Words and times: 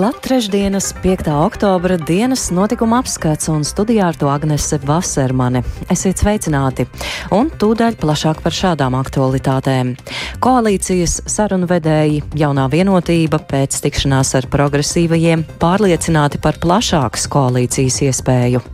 Klāt 0.00 0.22
trešdienas, 0.24 0.94
5. 1.02 1.26
oktobra 1.44 1.98
dienas 2.00 2.46
notikuma 2.56 3.02
apskats 3.02 3.50
un 3.52 3.66
studijā 3.68 4.06
ar 4.08 4.16
to 4.16 4.30
Agnese 4.32 4.78
Vasermane. 4.80 5.60
Esiet 5.92 6.22
sveicināti! 6.22 6.86
Un 7.36 7.50
tūdaļ 7.52 7.98
plašāk 8.00 8.40
par 8.40 8.56
šādām 8.56 8.96
aktualitātēm. 8.96 9.90
Koalīcijas 10.40 11.18
sarunvedēji, 11.28 12.22
jaunā 12.32 12.64
vienotība 12.72 13.42
pēc 13.50 13.76
tikšanās 13.84 14.32
ar 14.40 14.48
progresīvajiem 14.48 15.44
pārliecināti 15.60 16.40
par 16.40 16.56
plašākas 16.64 17.28
koalīcijas 17.36 18.00
iespēju. 18.08 18.64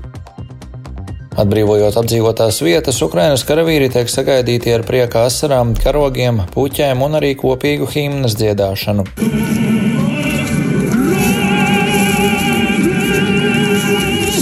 Atbrīvojot 1.42 1.98
apdzīvotās 2.04 2.62
vietas, 2.62 3.02
Ukrainas 3.02 3.42
karavīri 3.50 3.90
tiek 3.98 4.14
sagaidīti 4.14 4.78
ar 4.78 4.86
prieka 4.86 5.26
asarām, 5.26 5.74
karogiem, 5.74 6.44
puķēm 6.54 7.02
un 7.02 7.18
arī 7.18 7.34
kopīgu 7.42 7.90
himnas 7.96 8.38
dziedāšanu. 8.38 9.10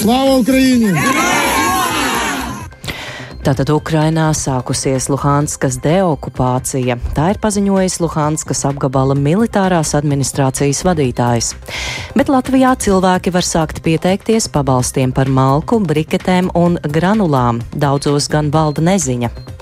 Slāva 0.04 0.34
Ukraiņai! 0.42 1.00
Tātad 3.40 3.70
Ukrainā 3.72 4.26
sākusies 4.36 5.06
Luhanskas 5.08 5.78
deokupācija. 5.80 6.98
Tā 7.16 7.30
ir 7.32 7.40
paziņojis 7.40 7.96
Luhanskas 8.04 8.60
apgabala 8.68 9.16
militārās 9.16 9.94
administrācijas 9.96 10.84
vadītājs. 10.84 11.50
Bet 12.12 12.28
Latvijā 12.28 12.74
cilvēki 12.84 13.32
var 13.32 13.48
sākt 13.48 13.80
pieteikties 13.84 14.50
pabalstiem 14.52 15.16
par 15.16 15.32
malku, 15.32 15.80
briketēm 15.80 16.52
un 16.52 16.76
granulām. 16.84 17.64
Daudzos 17.72 18.28
gan 18.28 18.52
valda 18.52 18.84
neziņa. 18.84 19.53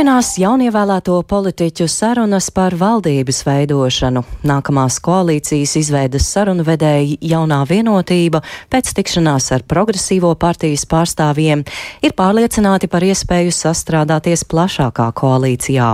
Turpinās 0.00 0.38
jaunievēlēto 0.40 1.18
politiķu 1.28 1.84
sarunas 1.92 2.46
par 2.56 2.72
valdības 2.80 3.42
veidošanu. 3.44 4.22
Nākamās 4.48 4.94
koalīcijas 5.04 5.74
izveidas 5.76 6.24
sarunu 6.32 6.64
vedēji 6.64 7.18
jaunā 7.28 7.58
vienotība 7.68 8.40
pēc 8.72 8.94
tikšanās 8.96 9.50
ar 9.52 9.66
progresīvo 9.68 10.30
partijas 10.40 10.86
pārstāvjiem 10.88 11.66
ir 12.00 12.14
pārliecināti 12.16 12.88
par 12.88 13.04
iespēju 13.04 13.52
sastrādāties 13.52 14.46
plašākā 14.48 15.10
koalīcijā. 15.20 15.90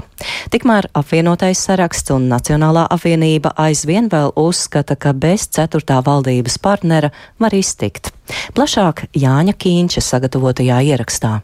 Tikmēr 0.54 0.86
apvienotais 0.94 1.64
saraksts 1.66 2.14
un 2.14 2.30
Nacionālā 2.30 2.86
apvienība 2.86 3.56
aizvien 3.58 4.06
vēl 4.14 4.30
uzskata, 4.38 4.94
ka 4.94 5.16
bez 5.18 5.48
ceturtā 5.58 5.98
valdības 6.06 6.62
partnera 6.62 7.10
var 7.42 7.58
iztikt. 7.58 8.14
Plašāk 8.54 9.08
Jāņa 9.18 9.58
Kīņša 9.58 10.06
sagatavotajā 10.12 10.78
ierakstā 10.92 11.34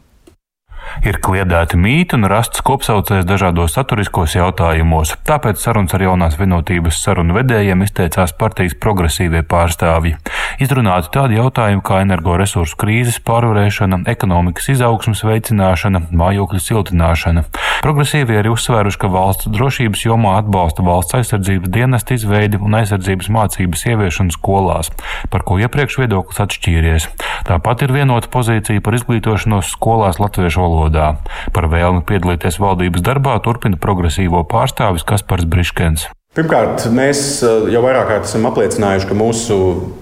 ir 1.07 1.19
kliedēti 1.23 1.77
mīti 1.79 2.17
un 2.17 2.27
rasts 2.31 2.63
kopsaucējs 2.65 3.27
dažādos 3.27 3.75
saturiskos 3.77 4.35
jautājumos. 4.37 5.15
Tāpēc 5.27 5.61
sarunas 5.63 5.95
ar 5.95 6.05
jaunās 6.05 6.37
vienotības 6.39 6.99
sarunu 7.03 7.37
vedējiem 7.37 7.83
izteicās 7.85 8.35
partijas 8.37 8.75
progresīvie 8.79 9.43
pārstāvji. 9.49 10.15
Izrunāti 10.63 11.11
tādi 11.13 11.39
jautājumi 11.39 11.83
kā 11.85 12.01
energoresursu 12.03 12.77
krīzes 12.79 13.19
pārvarēšana, 13.25 14.03
ekonomikas 14.13 14.69
izaugsmas 14.75 15.23
veicināšana, 15.27 16.05
mājokļu 16.11 16.61
siltināšana. 16.61 17.45
Progresīvie 17.83 18.37
arī 18.39 18.53
uzsvēruši, 18.53 18.99
ka 19.01 19.11
valsts 19.11 19.49
drošības 19.51 20.05
jomā 20.05 20.37
atbalsta 20.39 20.85
valsts 20.85 21.17
aizsardzības 21.19 21.71
dienesta 21.73 22.15
izveidi 22.17 22.59
un 22.61 22.77
aizsardzības 22.79 23.31
mācības 23.33 23.85
ieviešanu 23.91 24.35
skolās, 24.35 24.91
par 25.33 25.43
ko 25.47 25.57
iepriekš 25.59 25.99
viedoklis 26.03 26.43
atšķīries. 26.45 27.09
Tāpat 27.49 27.83
ir 27.87 27.95
vienota 27.97 28.31
pozīcija 28.31 28.83
par 28.83 28.95
izglītošanos 28.99 29.73
skolās 29.75 30.21
latviešu 30.21 30.63
valodā 30.63 30.72
valodā. 30.73 31.13
Par 31.53 31.69
vēlmi 31.71 32.03
piedalīties 32.09 32.59
valdības 32.63 33.05
darbā 33.05 33.37
turpina 33.45 33.77
progresīvo 33.77 34.43
pārstāvis 34.49 35.05
Kaspars 35.07 35.45
Briškens. 35.45 36.09
Pirmkārt, 36.33 36.87
mēs 36.89 37.43
eh, 37.45 37.69
jau 37.75 37.85
vairāk 37.85 38.09
kārt 38.09 38.25
esam 38.25 38.49
apliecinājuši, 38.49 39.09
ka 39.11 39.17
mūsu 39.17 39.57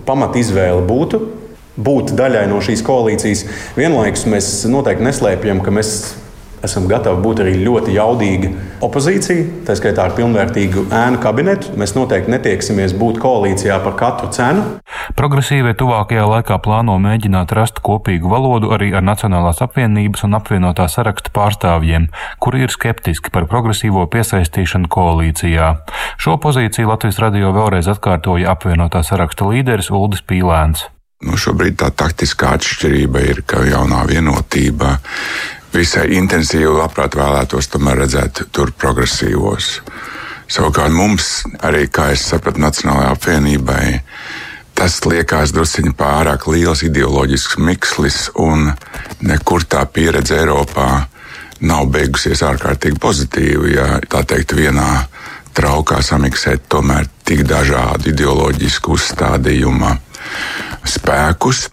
pamatizvēle 0.08 0.86
būtu 0.88 1.20
būt 1.82 2.14
daļai 2.16 2.46
no 2.52 2.60
šīs 2.64 2.84
koalīcijas. 2.88 3.46
Vienlaikus 3.78 4.26
mēs 4.30 4.50
noteikti 4.70 5.08
neslēpjam, 5.08 5.62
ka 5.64 5.74
mēs 5.76 5.92
esam 6.66 6.88
gatavi 6.90 7.22
būt 7.24 7.42
arī 7.44 7.56
ļoti 7.62 7.96
jaudīga 7.96 8.52
opozīcija, 8.86 9.64
tā 9.68 9.76
skaitā 9.78 10.06
ar 10.08 10.16
pilnvērtīgu 10.18 10.88
ēnu 10.94 11.22
kabinetu. 11.24 11.74
Mēs 11.80 11.96
noteikti 11.98 12.34
netieksimies 12.34 12.96
būt 12.98 13.20
koalīcijā 13.24 13.80
par 13.84 13.98
katru 14.00 14.30
cenu. 14.34 14.66
Progresīvie 15.18 15.74
tuvākajā 15.78 16.28
laikā 16.30 16.58
plāno 16.64 16.98
mēģināt 17.02 17.54
rast 17.58 17.82
kopīgu 17.86 18.32
valodu 18.32 18.72
arī 18.76 18.92
ar 18.96 19.06
Nacionālās 19.06 19.62
apvienības 19.66 20.26
un 20.28 20.38
apvienotā 20.40 20.88
saraksta 20.92 21.34
pārstāvjiem, 21.36 22.08
kuri 22.44 22.66
ir 22.66 22.74
skeptiski 22.74 23.34
par 23.34 23.50
progresīvo 23.52 24.06
piesaistīšanu 24.14 24.92
koalīcijā. 24.92 25.74
Šo 26.22 26.38
pozīciju 26.42 26.94
Latvijas 26.94 27.22
radio 27.24 27.54
vēlreiz 27.56 27.90
atkārtoja 27.92 28.56
apvienotā 28.56 29.04
saraksta 29.06 29.50
līderis 29.50 29.92
Uldis 29.94 30.26
Pīlēns. 30.26 30.88
Nu, 31.22 31.38
šobrīd 31.38 31.76
tā 31.78 31.92
taktiskā 31.94 32.56
atšķirība 32.58 33.22
ir, 33.30 33.44
ka 33.46 33.62
jaunā 33.68 34.02
vienotība 34.10 34.96
visai 35.74 36.08
intensīvi 36.18 36.70
labprāt 36.76 37.16
vēlētos 37.20 37.70
tomēr 37.72 38.04
redzēt 38.04 38.44
tur 38.52 38.74
progresīvos. 38.76 39.78
Savukārt 40.52 40.92
mums, 40.92 41.46
arī 41.64 41.86
kā 41.88 42.10
es 42.12 42.26
sapratu, 42.28 42.60
Nacionālajai 42.60 43.14
apvienībai, 43.16 43.86
tas 44.76 44.98
liekas 45.06 45.54
drusciņi 45.56 45.94
pārāk 45.96 46.48
liels 46.52 46.84
ideoloģisks 46.84 47.60
mikslis, 47.64 48.20
un 48.36 48.72
nekur 49.24 49.64
tā 49.64 49.86
pieredze 49.88 50.42
Eiropā 50.42 50.90
nav 51.62 51.88
beigusies 51.94 52.44
ārkārtīgi 52.44 53.00
pozitīvi. 53.00 53.76
Ja 53.78 54.02
tā 54.12 54.26
teikt, 54.28 54.58
vienā 54.58 55.06
traukā 55.56 56.02
samiksēt 56.04 56.68
tomēr 56.72 57.08
tik 57.28 57.46
dažādu 57.48 58.12
ideoloģisku 58.12 58.98
uzstādījumu 58.98 59.96
spēkus. 60.88 61.70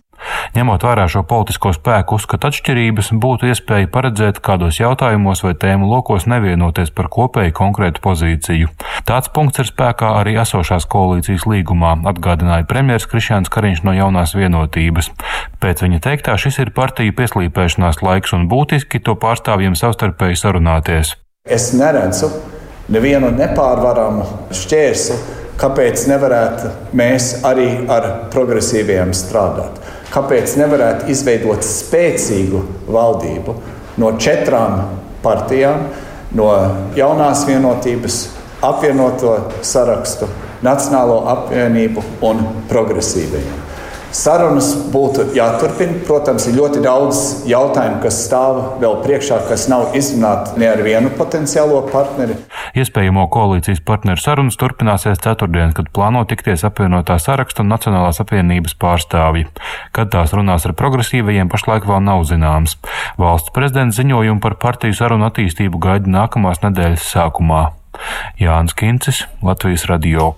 Ņemot 0.56 0.84
vērā 0.84 1.04
šo 1.10 1.22
politisko 1.28 1.72
spēku 1.76 2.18
uzskatu 2.18 2.48
atšķirības, 2.48 3.10
būtu 3.22 3.48
iespēja 3.52 3.90
paredzēt, 3.92 4.40
kādos 4.44 4.80
jautājumos 4.80 5.44
vai 5.44 5.54
tēmu 5.54 5.88
lokos 5.90 6.26
nevienoties 6.30 6.90
par 6.94 7.10
kopēju 7.12 7.54
konkrētu 7.56 8.02
pozīciju. 8.04 8.72
Tāds 9.08 9.30
punkts 9.34 9.62
ir 9.62 9.68
spēkā 9.70 10.10
arī 10.20 10.36
esošās 10.42 10.88
koalīcijas 10.90 11.46
līgumā, 11.48 11.94
atgādināja 12.10 12.66
premjerministrs 12.68 13.10
Krišjāns 13.12 13.52
Kariņš 13.52 13.84
no 13.86 13.94
jaunās 13.96 14.34
vienotības. 14.36 15.12
Pēc 15.62 15.84
viņa 15.84 16.02
teiktā 16.04 16.36
šis 16.40 16.60
ir 16.64 16.74
partiju 16.76 17.14
pieslīpēšanās 17.18 18.02
laiks 18.04 18.34
un 18.36 18.48
būtiski 18.50 19.02
to 19.04 19.16
pārstāvjiem 19.20 19.76
savstarpēji 19.78 20.40
sarunāties. 20.42 21.14
Es 21.48 21.70
neredzu 21.76 22.30
nevienu 22.92 23.30
nepārvaramu 23.36 24.26
šķērsli, 24.56 25.18
kāpēc 25.58 26.06
nevarētu 26.10 26.72
mēs 26.96 27.30
arī 27.46 27.70
ar 27.90 28.08
progresīviem 28.32 29.14
strādāt. 29.16 29.80
Kāpēc 30.08 30.56
nevarētu 30.56 31.10
izveidot 31.12 31.64
spēcīgu 31.66 32.62
valdību 32.88 33.54
no 34.00 34.12
četrām 34.16 34.80
partijām, 35.24 35.88
no 36.38 36.48
jaunās 36.96 37.44
vienotības, 37.48 38.20
apvienoto 38.64 39.36
sarakstu, 39.62 40.28
Nacionālo 40.58 41.20
apvienību 41.30 42.02
un 42.26 42.40
progresīvajiem? 42.66 43.67
Sarunas 44.14 44.70
būtu 44.92 45.26
jāturpina. 45.36 45.98
Protams, 46.08 46.46
ir 46.48 46.56
ļoti 46.56 46.80
daudz 46.84 47.18
jautājumu, 47.48 47.98
kas 48.02 48.22
stāv 48.24 48.60
vēl 48.80 48.96
priekšā, 49.04 49.42
kas 49.50 49.66
nav 49.68 49.96
izrunāti 49.98 50.56
ne 50.60 50.70
ar 50.70 50.80
vienu 50.84 51.12
potenciālo 51.18 51.82
partneri. 51.90 52.38
Iespējamo 52.78 53.26
koalīcijas 53.32 53.82
partneru 53.84 54.22
sarunas 54.22 54.56
turpināsies 54.60 55.20
ceturtdien, 55.24 55.74
kad 55.76 55.92
plāno 55.92 56.24
tikties 56.28 56.64
apvienotā 56.68 57.18
saraksta 57.20 57.64
un 57.64 57.72
Nacionālās 57.74 58.22
apvienības 58.24 58.78
pārstāvji. 58.80 59.48
Kad 59.96 60.12
tās 60.16 60.32
runās 60.36 60.64
ar 60.68 60.76
progresīvajiem, 60.78 61.52
pašlaik 61.52 61.88
vēl 61.88 62.04
nav 62.08 62.24
zināms. 62.30 62.78
Valsts 63.20 63.52
prezidents 63.56 64.00
ziņojumu 64.00 64.40
par 64.44 64.56
partiju 64.62 64.96
sarunu 64.96 65.28
attīstību 65.28 65.80
gaida 65.84 66.08
nākamās 66.18 66.64
nedēļas 66.64 67.08
sākumā. 67.12 67.64
Jānis 68.40 68.76
Kincis, 68.78 69.26
Latvijas 69.44 69.88
Radio. 69.90 70.36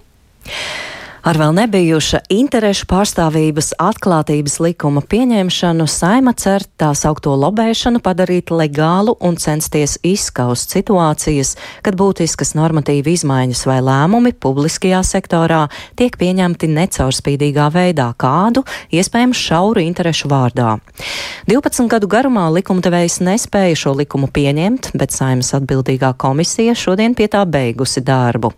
Ar 1.21 1.37
vēl 1.37 1.53
nebijuša 1.53 2.23
interešu 2.33 2.87
pārstāvības 2.89 3.75
atklātības 3.77 4.55
likuma 4.65 5.03
pieņemšanu 5.05 5.85
saima 5.85 6.33
cer 6.33 6.65
tā 6.81 6.95
saukto 6.97 7.35
lobēšanu 7.37 8.01
padarīt 8.01 8.49
legālu 8.49 9.13
un 9.21 9.37
censties 9.37 9.99
izskaust 10.01 10.73
situācijas, 10.73 11.59
kad 11.85 11.99
būtiskas 12.01 12.55
normatīva 12.57 13.13
izmaiņas 13.13 13.65
vai 13.69 13.77
lēmumi 13.85 14.33
publiskajā 14.33 15.03
sektorā 15.05 15.67
tiek 16.01 16.17
pieņemti 16.17 16.71
necaurspīdīgā 16.73 17.69
veidā 17.75 18.09
kādu, 18.17 18.65
iespējams, 18.89 19.45
šauru 19.45 19.85
interešu 19.85 20.33
vārdā. 20.33 20.79
12 21.53 21.93
gadu 21.93 22.09
garumā 22.09 22.47
likumdevējs 22.57 23.19
nespēja 23.29 23.77
šo 23.77 23.95
likumu 24.01 24.31
pieņemt, 24.33 24.95
bet 24.97 25.13
saimas 25.13 25.53
atbildīgā 25.61 26.15
komisija 26.17 26.73
šodien 26.73 27.13
pie 27.19 27.29
tā 27.29 27.45
beigusi 27.45 28.01
darbu. 28.01 28.55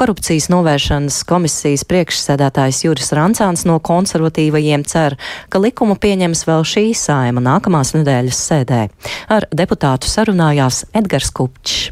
Korupcijas 0.00 0.48
novēršanas 0.54 1.20
komisijas 1.28 1.84
priekšsēdētājs 1.84 2.05
priekšsēdētājs 2.06 2.84
Juris 2.84 3.10
Rancāns 3.16 3.66
no 3.66 3.78
konservatīvajiem 3.82 4.84
cer, 4.86 5.16
ka 5.50 5.58
likumu 5.58 5.96
pieņems 5.98 6.46
vēl 6.46 6.62
šī 6.62 6.94
saima 6.94 7.42
nākamās 7.42 7.94
nedēļas 7.96 8.42
sēdē. 8.48 8.82
Ar 9.28 9.48
deputātu 9.50 10.06
sarunājās 10.06 10.86
Edgars 10.94 11.32
Kupčs. 11.34 11.90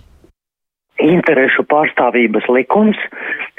Interešu 1.03 1.67
pārstāvības 1.67 2.47
likums, 2.55 3.01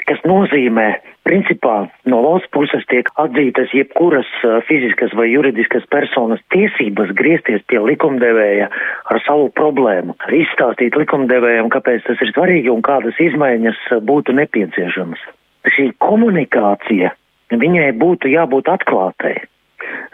kas 0.08 0.22
nozīmē 0.24 0.94
Principā 1.26 1.88
no 2.06 2.20
valsts 2.22 2.46
puses 2.54 2.84
tiek 2.86 3.08
atzītas 3.18 3.72
jebkuras 3.74 4.28
fiziskas 4.68 5.10
vai 5.18 5.26
juridiskas 5.32 5.82
personas 5.90 6.38
tiesības 6.54 7.10
griezties 7.18 7.64
pie 7.66 7.80
likumdevēja 7.82 8.68
ar 9.10 9.18
savu 9.26 9.48
problēmu, 9.58 10.14
izstāstīt 10.44 10.94
likumdevējam, 10.94 11.72
kāpēc 11.74 12.06
tas 12.06 12.22
ir 12.22 12.30
svarīgi 12.30 12.70
un 12.70 12.86
kādas 12.86 13.18
izmaiņas 13.26 13.82
būtu 14.06 14.38
nepieciešamas. 14.38 15.26
Šī 15.74 15.90
komunikācija, 16.02 17.12
viņai 17.50 17.90
būtu 17.98 18.30
jābūt 18.30 18.70
atklātai. 18.70 19.36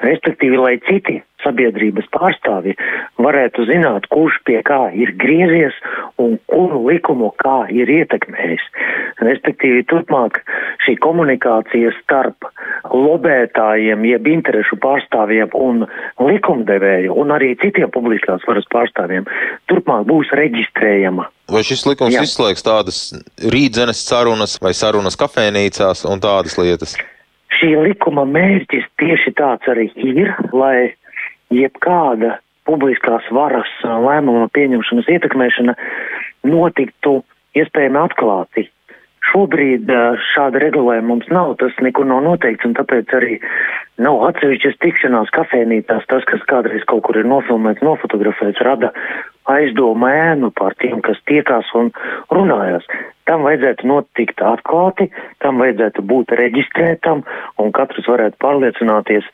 Respektīvi, 0.02 0.58
lai 0.58 0.76
citi 0.86 1.20
sabiedrības 1.42 2.08
pārstāvji 2.14 2.74
varētu 3.22 3.66
zināt, 3.68 4.08
kurš 4.12 4.38
pie 4.46 4.60
kā 4.66 4.80
ir 4.98 5.12
griezies 5.18 5.76
un 6.22 6.36
kuru 6.50 6.82
likumu 6.88 7.32
kā 7.42 7.64
ir 7.72 7.90
ietekmējis. 7.90 8.64
Respektīvi, 9.22 9.84
turpmāk 9.90 10.40
šī 10.86 10.96
komunikācija 11.02 11.92
starp 12.00 12.48
lobētājiem, 12.90 14.06
jeb 14.10 14.30
interešu 14.32 14.78
pārstāvjiem 14.82 15.54
un 15.58 15.86
likumdevēju 16.22 17.14
un 17.22 17.34
arī 17.36 17.52
citiem 17.62 17.92
publiskās 17.94 18.46
varas 18.48 18.66
pārstāvjiem 18.72 19.28
turpmāk 19.70 20.08
būs 20.10 20.34
reģistrējama. 20.38 21.28
Vai 21.52 21.60
šis 21.66 21.84
likums 21.84 22.14
Jā. 22.16 22.22
izslēgs 22.24 22.64
tādas 22.64 22.98
rītdzenes 23.52 24.00
sarunas 24.06 24.56
vai 24.62 24.72
sarunas 24.76 25.18
kafejnīcās 25.20 26.06
un 26.08 26.22
tādas 26.22 26.56
lietas? 26.56 26.96
Šī 27.52 27.74
likuma 27.76 28.24
mērķis 28.24 28.86
tieši 29.00 29.34
tāds 29.36 29.68
arī 29.68 29.90
ir, 30.00 30.32
lai 30.56 30.94
jebkāda 31.52 32.38
publiskās 32.68 33.26
varas 33.34 33.68
lēmuma 33.84 34.48
pieņemšanas 34.56 35.10
ietekmēšana 35.12 35.74
notiktu 36.48 37.20
iespējami 37.58 38.00
atklāti. 38.00 38.70
Šobrīd 39.32 39.90
šāda 40.32 40.60
regulējuma 40.64 41.08
mums 41.08 41.28
nav, 41.30 41.54
tas 41.60 41.76
nekur 41.84 42.08
nav 42.08 42.24
noteikts, 42.24 42.66
un 42.66 42.74
tāpēc 42.78 43.12
arī 43.16 43.36
nav 44.02 44.24
atsevišķas 44.30 44.80
tikšanās 44.82 45.30
kafēnītās. 45.36 46.08
Tas, 46.10 46.26
kas 46.28 46.42
kādreiz 46.50 46.82
kaut 46.90 47.04
kur 47.06 47.20
ir 47.20 47.28
nofilmēts, 47.30 47.84
nofotografēts, 47.86 48.64
rada 48.66 48.90
aizdomu 49.50 50.08
ēnu 50.08 50.52
par 50.58 50.76
tiem, 50.80 51.00
kas 51.04 51.18
tiekās 51.28 51.70
un 51.78 51.90
runājās. 52.30 52.86
Tam 53.28 53.44
vajadzētu 53.46 53.86
notikt 53.86 54.42
atklāti, 54.42 55.08
tam 55.44 55.62
vajadzētu 55.62 56.02
būt 56.10 56.34
reģistrētam, 56.38 57.22
un 57.62 57.70
katrs 57.74 58.08
varētu 58.10 58.38
pārliecināties, 58.42 59.28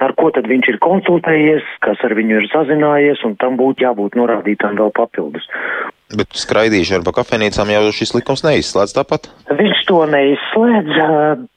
ar 0.00 0.14
ko 0.16 0.30
tad 0.32 0.48
viņš 0.48 0.70
ir 0.72 0.80
konsultējies, 0.84 1.68
kas 1.84 2.00
ar 2.06 2.16
viņu 2.16 2.40
ir 2.40 2.48
sazinājies, 2.52 3.24
un 3.28 3.36
tam 3.40 3.60
būtu 3.60 3.84
jābūt 3.84 4.16
norādītām 4.16 4.80
vēl 4.80 4.92
papildus. 4.96 5.48
Bet 6.14 6.36
skraidīšana 6.38 7.02
pa 7.02 7.10
kafejnīcām 7.16 7.70
jau 7.72 7.88
šis 7.90 8.12
likums 8.14 8.44
neizslēdz 8.46 8.92
tāpat? 8.94 9.24
Viņš 9.58 9.80
to 9.88 10.04
neizslēdz. 10.12 11.00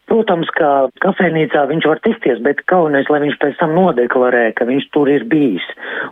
Protams, 0.10 0.50
ka 0.57 0.69
kafejnīcā 1.04 1.68
viņš 1.69 1.86
var 1.86 2.00
tikties, 2.01 2.40
bet 2.42 2.63
kaunēs, 2.72 3.12
lai 3.13 3.19
viņš 3.28 3.36
pēc 3.44 3.60
tam 3.60 3.75
nodeklarē, 3.78 4.48
ka 4.57 4.66
viņš 4.66 4.88
tur 4.96 5.12
ir 5.13 5.28
bijis. 5.30 5.68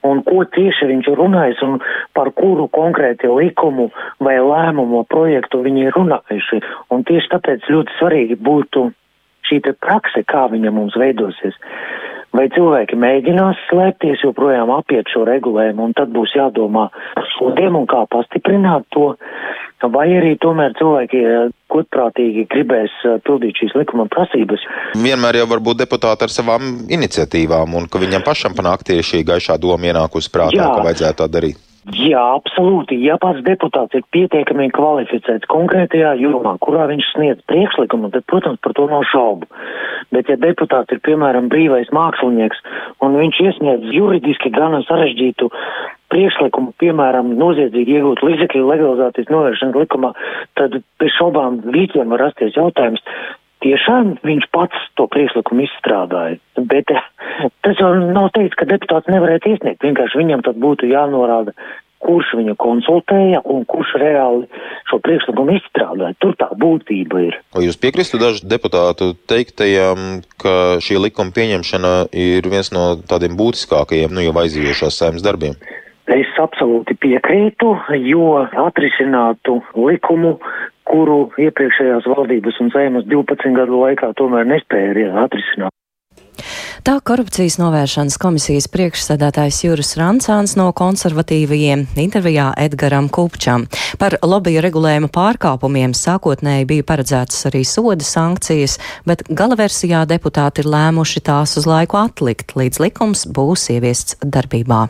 Un 0.05 0.21
ko 0.27 0.43
tieši 0.53 0.85
viņš 0.91 1.09
ir 1.09 1.17
runājis 1.17 1.63
un 1.65 1.79
par 2.13 2.29
kuru 2.37 2.67
konkrēti 2.77 3.31
likumu 3.31 3.89
vai 4.21 4.37
lēmumu 4.37 5.01
projektu 5.09 5.63
viņi 5.65 5.87
ir 5.87 5.97
runājuši. 5.97 6.61
Un 6.93 7.07
tieši 7.09 7.33
tāpēc 7.33 7.65
ļoti 7.73 7.97
svarīgi 7.97 8.37
būtu 8.37 8.91
šī 9.49 9.63
prakse, 9.81 10.21
kā 10.29 10.45
viņa 10.53 10.75
mums 10.77 10.93
veidosies. 10.99 11.57
Vai 12.35 12.49
cilvēki 12.53 12.97
mēģinās 12.99 13.59
slēpties, 13.69 14.23
joprojām 14.25 14.71
apiet 14.75 15.07
šo 15.13 15.23
regulējumu, 15.29 15.87
un 15.87 15.95
tad 15.97 16.11
būs 16.13 16.35
jādomā 16.35 16.89
par 17.15 17.29
sodiem 17.37 17.77
un 17.79 17.87
kā 17.89 18.03
pastiprināt 18.11 18.85
to, 18.93 19.13
vai 19.93 20.07
arī 20.17 20.33
tomēr 20.41 20.75
cilvēki 20.77 21.21
eh, 21.23 21.53
godprātīgi 21.73 22.47
gribēs 22.51 22.93
eh, 23.05 23.19
pildīt 23.25 23.61
šīs 23.61 23.77
likuma 23.79 24.07
prasības. 24.11 24.65
Vienmēr 24.97 25.41
jau 25.41 25.47
var 25.53 25.63
būt 25.69 25.85
deputāti 25.85 26.27
ar 26.27 26.33
savām 26.33 26.73
iniciatīvām, 26.89 27.77
un 27.79 27.87
ka 27.87 28.01
viņam 28.01 28.25
pašam 28.27 28.57
panākt 28.57 28.89
tieši 28.91 29.07
šī 29.13 29.23
gaišā 29.31 29.57
doma 29.61 29.93
ienākusi 29.93 30.33
prātā, 30.33 30.59
Jā. 30.59 30.73
ka 30.75 30.85
vajadzētu 30.89 31.23
tā 31.23 31.29
darīt. 31.31 31.63
Jā, 31.95 32.19
absolūti. 32.35 32.97
Ja 32.99 33.15
pats 33.21 33.39
deputāts 33.45 33.95
ir 33.95 34.03
pietiekami 34.11 34.67
kvalificēts 34.75 35.47
konkrētajā 35.47 36.17
jomā, 36.19 36.57
kurā 36.59 36.83
viņš 36.91 37.11
sniedz 37.13 37.45
priekšlikumu, 37.47 38.09
tad, 38.11 38.25
protams, 38.27 38.59
par 38.59 38.75
to 38.75 38.89
nav 38.91 39.05
šaubu. 39.07 39.47
Bet, 40.11 40.27
ja 40.27 40.35
deputāts 40.41 40.91
ir, 40.91 40.99
piemēram, 41.07 41.47
brīvais 41.51 41.87
mākslinieks 41.95 42.59
un 43.03 43.15
viņš 43.21 43.39
iesniedz 43.45 43.87
juridiski 43.95 44.51
gan 44.51 44.75
sarežģītu 44.83 45.47
priekšlikumu, 46.11 46.75
piemēram, 46.83 47.31
noziedzīgi 47.39 47.99
iegūt 47.99 48.23
līdzekļu 48.25 48.67
legalizācijas 48.67 49.31
novēršanas 49.31 49.79
likumā, 49.79 50.13
tad 50.59 50.79
bez 50.99 51.15
šaubām 51.15 51.61
visiem 51.71 52.11
var 52.11 52.27
rasties 52.27 52.55
jautājums, 52.59 53.03
tiešām 53.63 54.17
viņš 54.27 54.47
pats 54.55 54.87
to 54.99 55.07
priekšlikumu 55.11 55.65
izstrādāja. 55.65 56.37
Bet 56.69 56.91
jau 57.75 57.91
nav 57.99 58.31
teikts, 58.35 58.55
ka 58.59 58.67
deputāts 58.69 59.11
nevarētu 59.11 59.51
iesniegt. 59.51 59.83
Vienkārši 59.83 60.21
viņam 60.21 60.43
tad 60.45 60.59
būtu 60.63 60.87
jānorāda, 60.87 61.51
kurš 62.03 62.35
viņu 62.37 62.53
konsultēja 62.61 63.41
un 63.49 63.65
kurš 63.67 63.95
reāli 63.99 64.45
šo 64.89 64.99
priekšlikumu 65.03 65.57
izstrādāja. 65.57 66.15
Tur 66.23 66.37
tā 66.39 66.47
būtība 66.61 67.23
ir. 67.25 67.39
Vai 67.55 67.65
jūs 67.65 67.79
piekristu 67.81 68.21
dažu 68.21 68.45
deputātu 68.47 69.11
teiktajam, 69.29 70.21
ka 70.39 70.77
šī 70.83 71.01
likuma 71.07 71.35
pieņemšana 71.35 71.93
ir 72.13 72.47
viens 72.47 72.71
no 72.75 72.93
tādiem 73.09 73.35
būtiskākajiem, 73.39 74.13
nu 74.13 74.23
jau 74.23 74.37
aizījošās 74.43 75.01
saimnes 75.01 75.25
darbiem? 75.25 75.57
Es 76.07 76.29
absolūti 76.39 76.95
piekrītu, 77.03 77.73
jo 78.07 78.29
atrisinātu 78.63 79.59
likumu 79.75 80.37
kuru 80.87 81.17
iepriekšējās 81.41 82.07
valdības 82.07 82.61
un 82.63 82.71
saimas 82.71 83.07
12 83.11 83.57
gadu 83.57 83.81
laikā 83.83 84.13
tomēr 84.15 84.47
nespēja 84.47 85.11
atrisināt. 85.25 85.76
Tā 86.87 86.93
korupcijas 87.03 87.57
novēršanas 87.59 88.15
komisijas 88.15 88.69
priekšsēdētājs 88.71 89.57
Juris 89.65 89.89
Rancāns 89.99 90.53
no 90.55 90.69
konservatīvajiem 90.71 91.81
intervijā 91.99 92.45
Edgaram 92.63 93.09
Kupčam. 93.11 93.65
Par 93.99 94.15
lobiju 94.23 94.61
regulējuma 94.63 95.09
pārkāpumiem 95.11 95.91
sākotnēji 95.91 96.69
bija 96.69 96.85
paredzētas 96.87 97.49
arī 97.49 97.65
soda 97.67 98.07
sankcijas, 98.07 98.77
bet 99.03 99.25
galaversijā 99.27 100.05
deputāti 100.07 100.63
ir 100.63 100.71
lēmuši 100.71 101.25
tās 101.27 101.57
uz 101.59 101.67
laiku 101.67 101.99
atlikt, 102.05 102.55
līdz 102.55 102.79
likums 102.85 103.25
būs 103.35 103.67
ieviests 103.75 104.21
darbībā. 104.23 104.85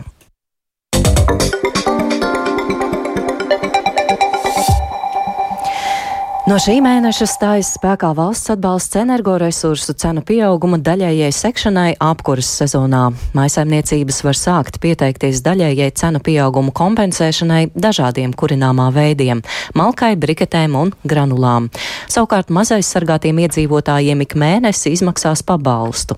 No 6.48 6.56
šī 6.64 6.78
mēneša 6.80 7.26
stājas 7.28 7.74
spēkā 7.76 8.14
valsts 8.16 8.54
atbalsts 8.54 8.96
energoresursu 8.96 9.92
cenu 10.00 10.22
pieauguma 10.24 10.78
daļējai 10.80 11.34
sekšanai 11.36 11.90
apkuras 12.00 12.48
sezonā. 12.62 13.02
Maisaimniecības 13.36 14.22
var 14.24 14.40
sākt 14.40 14.78
pieteikties 14.80 15.42
daļējai 15.44 15.90
cenu 16.00 16.22
pieaugumu 16.24 16.72
kompensēšanai 16.72 17.74
dažādiem 17.76 18.32
kurināmā 18.32 18.88
veidiem- 18.96 19.44
malkai, 19.82 20.14
briketēm 20.16 20.80
un 20.80 20.94
granulām. 21.04 21.68
Savukārt 22.08 22.48
mazaizsargātiem 22.48 23.44
iedzīvotājiem 23.44 24.22
ik 24.22 24.40
mēnesi 24.40 24.96
izmaksās 24.96 25.44
pabalstu. 25.44 26.16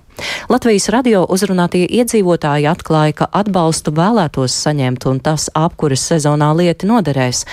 Latvijas 0.48 0.88
radio 0.94 1.26
uzrunātie 1.26 1.90
iedzīvotāji 1.90 2.70
atklāja, 2.70 3.14
ka 3.14 3.26
atbalstu 3.32 3.90
vēlētos 3.90 4.54
saņemt 4.54 5.06
un 5.06 5.18
tas 5.18 5.50
apkuras 5.56 6.06
sezonā 6.06 6.54
lieti 6.54 6.86
noderēs 6.86 7.44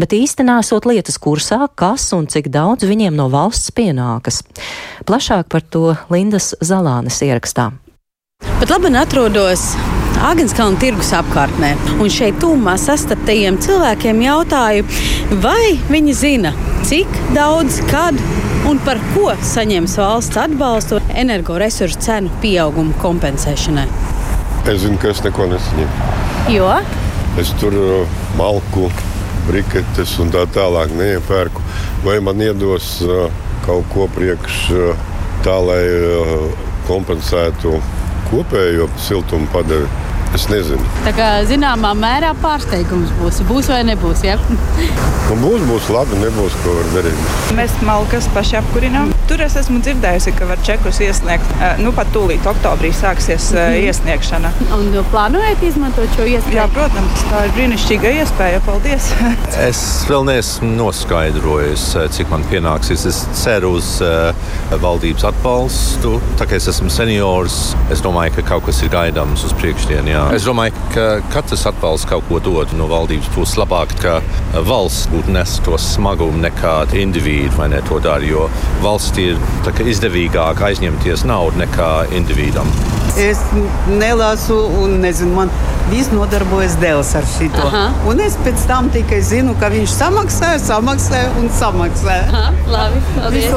bet 0.00 0.14
īsti 0.16 0.46
nesot 0.48 0.86
lietas 0.88 1.18
kursā, 1.22 1.66
kas 1.74 2.08
un 2.16 2.28
cik 2.30 2.50
daudz 2.52 2.86
viņiem 2.88 3.16
no 3.16 3.28
valsts 3.32 3.72
pienākas. 3.74 4.42
Plašāk 5.08 5.48
par 5.52 5.64
to 5.64 5.96
Lindas 6.12 6.52
Zalānes 6.62 7.22
ierakstā. 7.24 7.72
Pat 8.58 8.70
labi 8.70 8.90
atrodos 8.98 9.72
Agenskalna 10.22 10.78
tirgus 10.78 11.08
apkārtnē. 11.18 11.72
Un 11.98 12.10
šeit 12.12 12.36
tūmā 12.42 12.76
sastaptajiem 12.78 13.56
cilvēkiem 13.64 14.20
jautāju, 14.22 14.84
vai 15.42 15.72
viņi 15.90 16.14
zina, 16.14 16.52
cik 16.86 17.10
daudz, 17.34 17.80
kad 17.90 18.18
un 18.70 18.78
par 18.86 19.00
ko 19.16 19.32
saņems 19.42 19.96
valsts 19.98 20.38
atbalstu 20.38 21.00
energoresursu 21.18 21.98
cenu 22.06 22.30
pieauguma 22.44 22.94
kompensēšanai. 23.02 23.88
Es 24.70 24.84
zinu, 24.84 25.00
ka 25.02 25.10
es 25.10 25.24
neko 25.26 25.48
nesaņemu. 25.50 26.12
Jo? 26.54 26.70
Es 27.42 27.50
tur 27.58 27.74
uh, 27.74 28.20
malku 28.38 28.92
briketes 29.48 30.14
un 30.22 30.32
tā 30.34 30.44
tālāk 30.54 30.92
neiepērku. 30.96 31.62
Vai 32.06 32.18
man 32.24 32.42
iedos 32.42 32.94
uh, 33.06 33.26
kaut 33.66 33.88
ko 33.94 34.08
priekš 34.14 34.62
uh, 34.76 35.04
tā, 35.46 35.58
lai 35.62 35.82
uh, 35.86 36.48
kompensētu 36.88 37.78
kopējo 38.30 38.88
siltumu 39.08 39.50
padevi? 39.54 40.11
Es 40.32 40.46
nezinu. 40.48 40.80
Tā 41.04 41.12
kā 41.12 41.26
zināmā 41.44 41.90
mērā 41.98 42.32
pārsteigums 42.40 43.12
būs. 43.18 43.42
Būs 43.48 43.68
vai 43.68 43.82
nebūs? 43.88 44.24
Ja? 44.24 44.38
Nu, 45.32 45.36
būs, 45.38 45.62
būs 45.64 45.86
labi, 45.88 46.16
nebūs 46.20 46.52
ko 46.60 46.72
var 46.76 46.88
darīt. 46.92 47.20
Mēs 47.56 47.72
malkas 47.86 48.26
paši 48.34 48.58
apkurinām. 48.58 49.14
Tur 49.30 49.40
es 49.40 49.54
esmu 49.56 49.78
dzirdējusi, 49.80 50.34
ka 50.36 50.44
var 50.50 50.60
čekus 50.66 50.98
iesniegt. 51.00 51.54
Nu, 51.80 51.92
pat 51.96 52.10
tūlīt 52.12 52.44
oktobrī 52.50 52.90
sāksies 52.92 53.46
mm 53.54 53.56
-hmm. 53.56 53.86
iesniegšana. 53.86 54.50
Un 54.76 54.98
plānojat 55.12 55.62
izmantot 55.64 56.12
šo 56.18 56.26
iespēju? 56.28 56.58
Jā, 56.58 56.66
protams, 56.74 57.24
tā 57.30 57.44
ir 57.46 57.54
brīnišķīga 57.56 58.12
iespēja. 58.18 58.60
Paldies! 58.66 59.08
es 59.70 59.80
vēl 60.10 60.26
neesmu 60.28 60.68
noskaidrojis, 60.76 61.86
cik 62.18 62.28
man 62.34 62.44
pienāksies. 62.50 63.06
Es 63.08 63.24
ceru 63.44 63.72
uz 63.78 64.02
valdības 64.84 65.24
atbalstu. 65.30 66.18
Tā 66.36 66.50
kā 66.50 66.60
es 66.60 66.68
esmu 66.68 66.90
seniors, 66.90 67.76
es 67.90 68.04
domāju, 68.04 68.36
ka 68.36 68.48
kaut 68.52 68.68
kas 68.68 68.82
ir 68.82 68.92
gaidāms 68.92 69.46
uz 69.48 69.56
priekšdienu. 69.62 70.12
Es 70.34 70.46
domāju, 70.46 70.76
ka 70.94 71.06
katrs 71.32 71.66
atbalsts 71.70 72.08
kaut 72.08 72.26
ko 72.28 72.38
dod 72.42 72.72
no 72.78 72.86
valdības 72.90 73.30
puses. 73.34 73.58
Labāk, 73.60 73.94
ka 74.02 74.18
valsts 74.68 75.10
būtu 75.12 75.34
nes 75.34 75.58
to 75.66 75.78
smagumu 75.80 76.40
nekā 76.44 76.76
individu 77.02 77.56
vai 77.58 77.68
ne 77.72 77.82
to 77.88 77.98
dara, 78.02 78.24
jo 78.24 78.48
valsts 78.84 79.18
ir 79.22 79.40
izdevīgāk 79.92 80.62
aizņemties 80.70 81.26
naudu 81.28 81.64
nekā 81.64 81.92
individam. 82.16 82.70
Es 83.20 83.40
nelasu, 83.90 84.56
un 84.80 85.00
nezinu, 85.02 85.34
man 85.36 85.50
viss 85.90 86.08
nodarbojas 86.14 86.78
dēls 86.80 87.10
ar 87.18 87.26
šo. 87.28 87.48
Un 88.08 88.22
es 88.24 88.38
pēc 88.40 88.64
tam 88.68 88.88
tikai 88.94 89.18
zinu, 89.24 89.52
ka 89.60 89.68
viņš 89.72 89.92
samaksā, 89.92 90.52
samaksā 90.62 91.20
un 91.40 91.50
samaksā. 91.52 92.16
Aha, 92.30 92.44
labi, 92.72 93.02
paldies, 93.16 93.50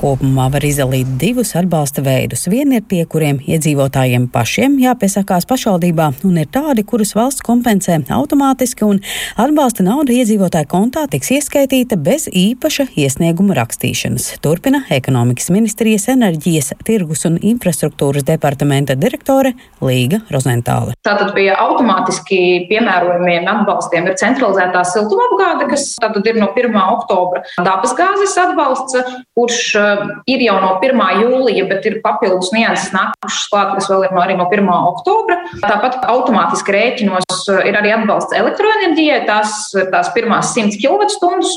Kopumā 0.00 0.48
var 0.52 0.64
izdalīt 0.64 1.16
divus 1.20 1.52
atbalsta 1.58 2.04
veidus. 2.06 2.46
Viena 2.52 2.80
ir 2.80 2.86
tie, 2.88 3.02
kuriem 3.10 3.42
iedzīvotājiem 3.44 4.28
pašiem 4.32 4.78
jāpiesakās 4.80 5.48
pašvaldībā, 5.56 6.10
un 6.28 6.36
ir 6.42 6.48
tādi, 6.52 6.84
kurus 6.84 7.14
valsts 7.16 7.44
kompensē 7.44 7.96
automātiski, 8.12 8.84
un 8.84 9.00
atbalsta 9.40 9.84
nauda 9.86 10.12
iedzīvotāju 10.12 10.68
kontā 10.68 11.06
tiks 11.08 11.30
ieskaitīta 11.32 11.96
bez 11.96 12.26
īpaša 12.28 12.90
iesnieguma 12.98 13.56
rakstīšanas. 13.56 14.34
Turpina 14.44 14.82
ekonomikas 14.92 15.48
ministrijas 15.54 16.08
enerģijas, 16.12 16.74
tirgus 16.84 17.24
un 17.28 17.38
infrastruktūras 17.40 18.26
departamenta 18.28 18.96
direktore 18.98 19.54
Līga 19.80 20.20
Rozentāle. 20.32 20.96
Tātad 21.06 21.32
pie 21.36 21.48
automātiski 21.54 22.66
piemērojumiem 22.68 23.48
atbalstiem 23.54 24.10
ir 24.10 24.18
centralizētā 24.20 24.84
siltumapgāde, 24.90 25.70
kas 25.72 25.88
tātad 26.02 26.26
ir 26.28 26.40
no 26.42 26.50
1. 26.52 26.76
oktobra 26.98 27.44
dabasgāzes 27.64 28.36
atbalsts, 28.44 28.98
kurš 29.38 29.62
eh, 29.80 30.04
ir 30.36 30.44
jau 30.50 30.58
no 30.60 30.76
1. 30.84 31.04
jūlija, 31.22 31.64
bet 31.72 31.88
ir 31.88 32.00
papildus 32.04 32.52
nianses 32.52 32.92
nākušas 32.92 33.48
klāt, 33.52 33.74
kas 33.78 33.90
vēl 33.92 34.08
ir 34.08 34.16
no 34.16 34.24
arī 34.26 34.36
no 34.36 34.50
1. 34.52 34.68
oktobra. 34.92 35.40
Tāpat 35.62 36.04
automātiski 36.10 36.74
rēķinos 36.74 37.42
eh, 37.52 37.62
ir 37.70 37.78
arī 37.78 37.92
atbalsts 37.96 38.36
elektroenerģijai, 38.36 39.20
tās, 39.28 39.56
tās 39.92 40.10
pirmās 40.16 40.52
100 40.56 40.78
kWh. 40.80 41.52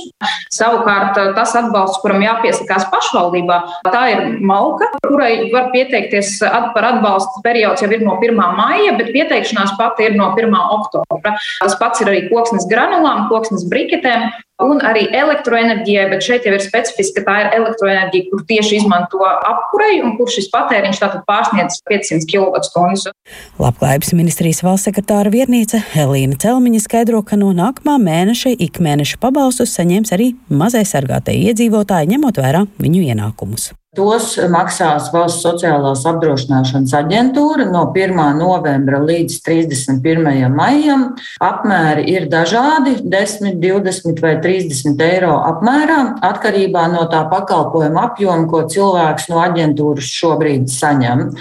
Savukārt 0.53 1.19
eh, 1.21 1.31
tas 1.37 1.55
atbalsts, 1.59 2.01
kuram 2.03 2.23
jāpiesakās 2.25 2.89
pašvaldībā, 2.93 3.59
tā 3.89 4.03
ir 4.13 4.25
malka, 4.39 4.89
kurai 5.05 5.49
var 5.53 5.71
pieteikties 5.75 6.37
par 6.75 6.89
atbalstu 6.93 7.43
periods 7.45 7.83
jau 7.83 7.89
ir 7.93 8.03
no 8.05 8.17
1. 8.19 8.37
maija, 8.57 8.97
bet 8.99 9.13
pieteikšanās 9.15 9.75
pati 9.79 10.09
ir 10.09 10.19
no 10.19 10.31
1. 10.35 10.53
oktobra. 10.79 11.35
Tas 11.61 11.77
pats 11.79 12.03
ir 12.03 12.11
arī 12.11 12.27
koksnes 12.29 12.67
granulām, 12.69 13.27
koksnes 13.31 13.67
briketēm. 13.71 14.29
Un 14.59 14.81
arī 14.83 15.05
elektroenerģijai, 15.15 16.09
bet 16.11 16.25
šeit 16.25 16.43
jau 16.43 16.51
ir 16.57 16.63
specifiski, 16.63 17.21
ka 17.21 17.23
tā 17.29 17.35
ir 17.45 17.53
elektroenerģija, 17.61 18.27
kur 18.27 18.43
tieši 18.49 18.81
izmanto 18.81 19.23
apkurei 19.23 20.01
un 20.03 20.17
kur 20.19 20.27
šis 20.31 20.49
patēriņš 20.51 20.99
tātad 20.99 21.23
pārsniedz 21.29 21.79
500 21.87 22.27
kWh. 22.27 23.15
Labklājības 23.63 24.13
ministrijas 24.19 24.59
valsts 24.65 24.89
sekretāra 24.91 25.31
vietniece 25.31 25.79
Elīna 25.95 26.35
Celmiņa 26.43 26.83
skaidro, 26.83 27.23
ka 27.23 27.39
no 27.39 27.53
nākamā 27.55 27.95
mēneša 28.03 28.57
ikmēneša 28.67 29.23
pabalstus 29.23 29.77
saņems 29.79 30.11
arī 30.17 30.33
mazai 30.51 30.83
sargātie 30.83 31.39
iedzīvotāji, 31.47 32.11
ņemot 32.17 32.43
vērā 32.43 32.67
viņu 32.83 33.07
ienākumus. 33.13 33.71
Tos 33.97 34.35
maksās 34.53 35.07
Valsts 35.09 35.41
sociālās 35.41 36.03
apdrošināšanas 36.05 36.91
aģentūra 36.93 37.65
no 37.71 37.87
1. 37.89 38.19
novembra 38.37 38.99
līdz 39.01 39.39
31. 39.41 40.43
maijam. 40.53 41.07
Apmēri 41.41 42.03
ir 42.11 42.27
dažādi- 42.29 42.99
10, 43.15 43.57
20 43.57 44.21
vai 44.21 44.35
30 44.43 45.01
eiro 45.01 45.33
apmērā, 45.41 46.21
atkarībā 46.21 46.85
no 46.93 47.07
tā 47.09 47.23
pakalpojuma 47.31 48.03
apjoma, 48.11 48.45
ko 48.47 48.61
cilvēks 48.69 49.25
no 49.29 49.41
aģentūras 49.41 50.05
šobrīd 50.05 50.69
saņem. 50.69 51.33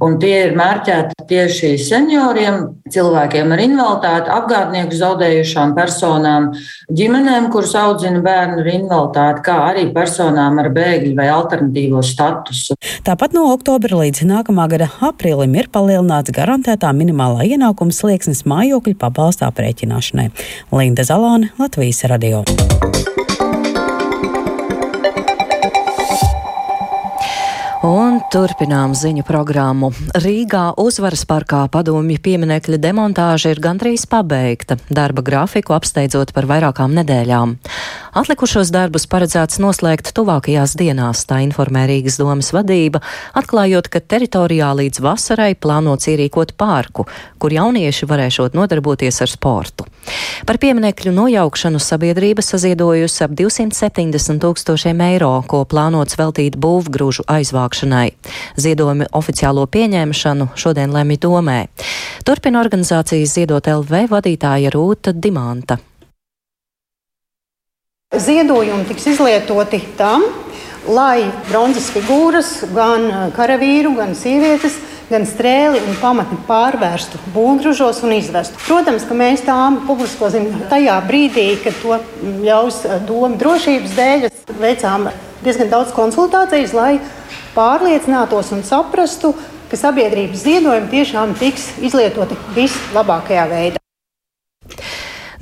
Un 0.00 0.18
tie 0.18 0.48
ir 0.48 0.56
mērķēti 0.56 1.28
tieši 1.28 1.78
senioriem, 1.78 2.82
cilvēkiem 2.90 3.52
ar 3.52 3.58
invaliditāti, 3.58 4.28
apgādnieku 4.28 4.98
zaudējušām 4.98 5.76
personām, 5.76 6.50
ģimenēm, 6.90 7.48
kuras 7.52 7.74
audzina 7.74 8.20
bērnu 8.20 8.58
ar 8.58 8.66
invaliditāti, 8.74 9.42
kā 9.46 9.56
arī 9.70 9.94
personām 9.94 10.58
ar 10.58 10.68
bēgļu 10.70 11.14
vai 11.14 11.28
alternatīvu 11.28 11.91
attiecīgo 11.92 12.02
statusu. 12.02 12.76
Tāpat 13.04 13.34
no 13.36 13.52
oktobra 13.52 14.02
līdz 14.02 14.24
nākamā 14.28 14.68
gada 14.70 14.88
aprīlim 15.00 15.56
ir 15.58 15.68
palielināts 15.72 16.32
garantētā 16.32 16.92
minimālā 16.92 17.46
ienākuma 17.52 17.92
slieksnis 17.92 18.44
mājokļu 18.46 18.96
pabalsta 18.98 19.50
aprēķināšanai. 19.50 20.30
Linda 20.72 21.04
Zalāne, 21.04 21.52
Latvijas 21.58 22.04
radio. 22.08 22.44
Un 27.82 28.20
turpinām 28.30 28.92
ziņu 28.94 29.24
programmu. 29.26 29.88
Rīgā 30.22 30.68
uzvaras 30.78 31.24
parkā 31.26 31.64
padomju 31.66 32.20
pieminekļa 32.22 32.78
demontāža 32.78 33.50
ir 33.50 33.58
gandrīz 33.58 34.04
pabeigta, 34.06 34.76
darba 34.86 35.24
grafiku 35.26 35.74
apsteidzot 35.74 36.30
par 36.30 36.46
vairākām 36.46 36.94
nedēļām. 37.00 37.56
Atlikušos 38.12 38.68
darbus 38.68 39.06
paredzēts 39.08 39.56
noslēgt 39.62 40.10
tuvākajās 40.12 40.74
dienās, 40.76 41.22
tā 41.24 41.38
informē 41.46 41.86
Rīgas 41.88 42.18
domas 42.20 42.50
vadība, 42.52 43.00
atklājot, 43.40 43.86
ka 43.88 44.02
teritorijā 44.04 44.68
līdz 44.76 45.00
vasarai 45.00 45.54
plānots 45.56 46.10
ierīkot 46.12 46.52
pārku, 46.60 47.06
kur 47.40 47.54
jaunieši 47.56 48.08
varēšot 48.10 48.58
nodarboties 48.58 49.22
ar 49.24 49.32
sportu. 49.32 49.86
Par 50.44 50.58
pieminekļu 50.60 51.14
nojaukšanu 51.16 51.80
sabiedrība 51.80 52.44
saziedojusi 52.44 53.22
ap 53.24 53.32
270 53.38 54.42
tūkstošiem 54.44 55.00
eiro, 55.06 55.30
ko 55.48 55.62
plānots 55.64 56.18
veltīt 56.20 56.58
būvgrūžu 56.60 57.24
aizvākšanai. 57.32 58.10
Ziedojumi 58.60 59.08
oficiālo 59.16 59.64
pieņemšanu 59.72 60.50
šodien 60.52 60.92
lemj 60.92 61.16
domē. 61.24 61.56
Turpina 62.28 62.60
organizācijas 62.60 63.38
Ziedot 63.38 63.72
LV 63.72 64.04
vadītāja 64.12 64.74
Rūta 64.76 65.16
Dimanta. 65.16 65.80
Ziedojumi 68.12 68.84
tiks 68.84 69.06
izlietoti 69.08 69.78
tam, 69.96 70.20
lai 70.84 71.30
bronzas 71.46 71.86
figūras, 71.94 72.50
gan 72.76 73.06
karavīru, 73.32 73.94
gan 73.96 74.12
sievietes, 74.12 74.76
gan 75.08 75.24
strēli 75.24 75.80
un 75.80 75.96
pamatni 75.96 76.36
pārvērstu 76.44 77.22
būvgrūžos 77.32 78.02
un 78.04 78.12
izvestu. 78.18 78.60
Protams, 78.66 79.06
ka 79.08 79.16
mēs 79.16 79.46
tām 79.46 79.80
publiskosim 79.88 80.50
tajā 80.68 80.98
brīdī, 81.08 81.46
kad 81.64 81.80
to 81.80 81.96
ļaus 82.44 82.82
doma 83.08 83.40
drošības 83.40 83.96
dēļ. 83.96 84.28
Veicām 84.60 85.08
diezgan 85.40 85.72
daudz 85.72 85.96
konsultācijas, 85.96 86.76
lai 86.76 86.98
pārliecinātos 87.56 88.52
un 88.52 88.60
saprastu, 88.60 89.32
ka 89.72 89.80
sabiedrības 89.80 90.44
ziedojumi 90.44 90.92
tiešām 90.92 91.32
tiks 91.40 91.70
izlietoti 91.80 92.36
vislabākajā 92.58 93.48
veidā. 93.56 93.80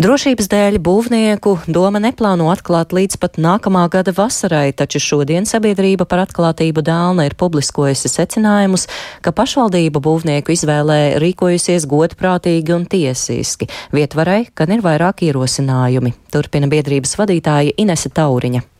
Drošības 0.00 0.46
dēļ 0.48 0.76
būvnieku 0.80 1.50
doma 1.68 2.00
neplāno 2.00 2.46
atklāt 2.48 2.94
līdz 2.96 3.18
pat 3.20 3.34
nākamā 3.36 3.82
gada 3.92 4.14
vasarai, 4.16 4.70
taču 4.72 4.96
šodien 5.04 5.44
sabiedrība 5.44 6.06
par 6.08 6.22
atklātību 6.22 6.80
dēlna 6.86 7.26
ir 7.28 7.36
publiskojusi 7.36 8.08
secinājumus, 8.08 8.86
ka 9.20 9.34
pašvaldība 9.36 10.00
būvnieku 10.00 10.56
izvēlē 10.56 11.20
rīkojusies 11.20 11.84
godprātīgi 11.90 12.78
un 12.78 12.88
tiesiski. 12.88 13.68
Vietvarai, 13.92 14.46
kad 14.56 14.72
ir 14.72 14.80
vairāk 14.80 15.20
ierosinājumi, 15.28 16.16
turpina 16.32 16.72
biedrības 16.72 17.18
vadītāja 17.20 17.76
Inese 17.84 18.08
Tauriņa. 18.08 18.79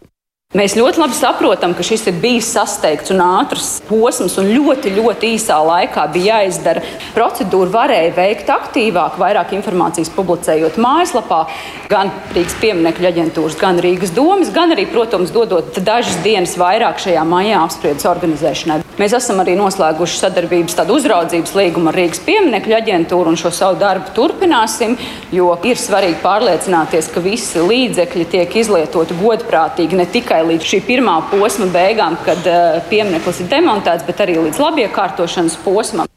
Mēs 0.50 0.72
ļoti 0.74 0.98
labi 0.98 1.14
saprotam, 1.14 1.76
ka 1.78 1.84
šis 1.86 2.08
ir 2.10 2.16
bijis 2.18 2.48
sasteigts 2.50 3.12
un 3.14 3.20
ātrs 3.22 3.68
posms, 3.86 4.34
un 4.42 4.48
ļoti, 4.50 4.90
ļoti 4.96 5.28
īsā 5.36 5.60
laikā 5.62 6.08
bija 6.10 6.40
jāizdara. 6.40 6.82
Procedūru 7.14 7.70
varēja 7.70 8.10
veikt 8.16 8.50
aktīvāk, 8.50 9.14
vairāk 9.22 9.54
informācijas 9.54 10.10
publicējot 10.16 10.80
mājaslapā, 10.82 11.44
gan 11.86 12.10
Rīgas 12.34 12.58
pieminiektu 12.58 13.06
aģentūras, 13.12 13.60
gan 13.62 13.78
Rīgas 13.78 14.10
domas, 14.16 14.50
gan 14.50 14.74
arī, 14.74 14.88
protams, 14.90 15.30
dodot 15.30 15.78
dažas 15.86 16.18
dienas 16.26 16.56
vairāk 16.58 16.98
šajā 16.98 17.22
maijā 17.30 17.62
apspriedas 17.62 18.10
organizēšanai. 18.10 18.82
Mēs 18.98 19.14
esam 19.16 19.38
arī 19.40 19.54
noslēguši 19.56 20.18
sadarbības 20.18 20.74
uzraudzības 20.96 21.54
līgumu 21.56 21.88
ar 21.92 22.00
Rīgas 22.02 22.20
pieminiektu 22.26 22.74
aģentūru 22.76 23.30
un 23.30 23.38
šo 23.38 23.54
savu 23.54 23.78
darbu 23.80 24.10
turpināsim, 24.18 24.98
jo 25.32 25.54
ir 25.62 25.78
svarīgi 25.78 26.18
pārliecināties, 26.26 27.08
ka 27.14 27.22
visi 27.24 27.62
līdzekļi 27.62 28.28
tiek 28.34 28.60
izlietoti 28.60 29.16
godprātīgi 29.22 29.96
ne 29.96 30.10
tikai 30.10 30.39
tikai 30.40 30.48
līdz 30.48 30.68
šī 30.72 30.80
pirmā 30.86 31.16
posma 31.30 31.66
beigām, 31.70 32.16
kad 32.24 32.46
uh, 32.48 32.80
piemineklis 32.88 33.42
ir 33.44 33.50
demontēts, 33.50 34.06
bet 34.06 34.20
arī 34.24 34.38
līdz 34.40 34.60
labiekārtošanas 34.60 35.60
posmam. 35.64 36.09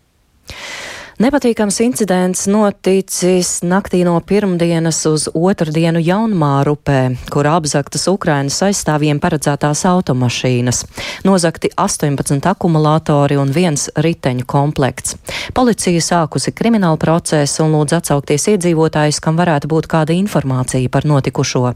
Nepatīkams 1.21 1.75
incidents 1.85 2.47
noticis 2.49 3.59
naktī 3.61 3.99
no 4.01 4.15
pirmdienas 4.25 4.97
uz 5.05 5.27
otrdienu 5.29 6.01
Jaunmārupē, 6.01 6.97
kur 7.29 7.45
apzaktas 7.51 8.07
Ukrainas 8.09 8.57
aizstāvjiem 8.65 9.19
paredzētās 9.21 9.83
automašīnas. 9.91 10.79
Nozakti 11.27 11.69
18 11.77 12.49
akumulātori 12.49 13.37
un 13.37 13.53
viens 13.53 13.91
riteņu 13.93 14.47
komplekts. 14.49 15.13
Policija 15.53 16.01
sākusi 16.01 16.55
kriminālu 16.57 16.97
procesu 16.97 17.67
un 17.67 17.77
lūdz 17.77 17.99
atsaukties 17.99 18.49
iedzīvotājus, 18.55 19.21
kam 19.21 19.37
varētu 19.37 19.69
būt 19.69 19.91
kāda 19.93 20.17
informācija 20.17 20.89
par 20.89 21.05
notikušo. 21.05 21.75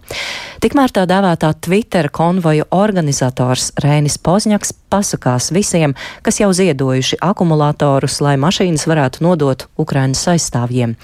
Tikmēr 0.65 0.97
tā 0.97 1.05
dēvētā 1.05 1.53
Twitter 1.61 2.09
konvoju 2.09 2.71
organizators 2.73 3.69
Rēnis 3.85 4.17
Pozņaks 4.17 4.73
pasakās 4.91 5.51
visiem, 5.55 5.93
kas 6.25 6.39
jau 6.41 6.49
ziedojuši 6.55 7.19
akumulātorus, 7.23 8.19
lai 8.23 8.35
mašīnas 8.41 8.87
varētu 8.89 9.23
nodot 9.25 9.67
Ukrainas 9.79 10.25
aizstāvjiem. 10.31 10.95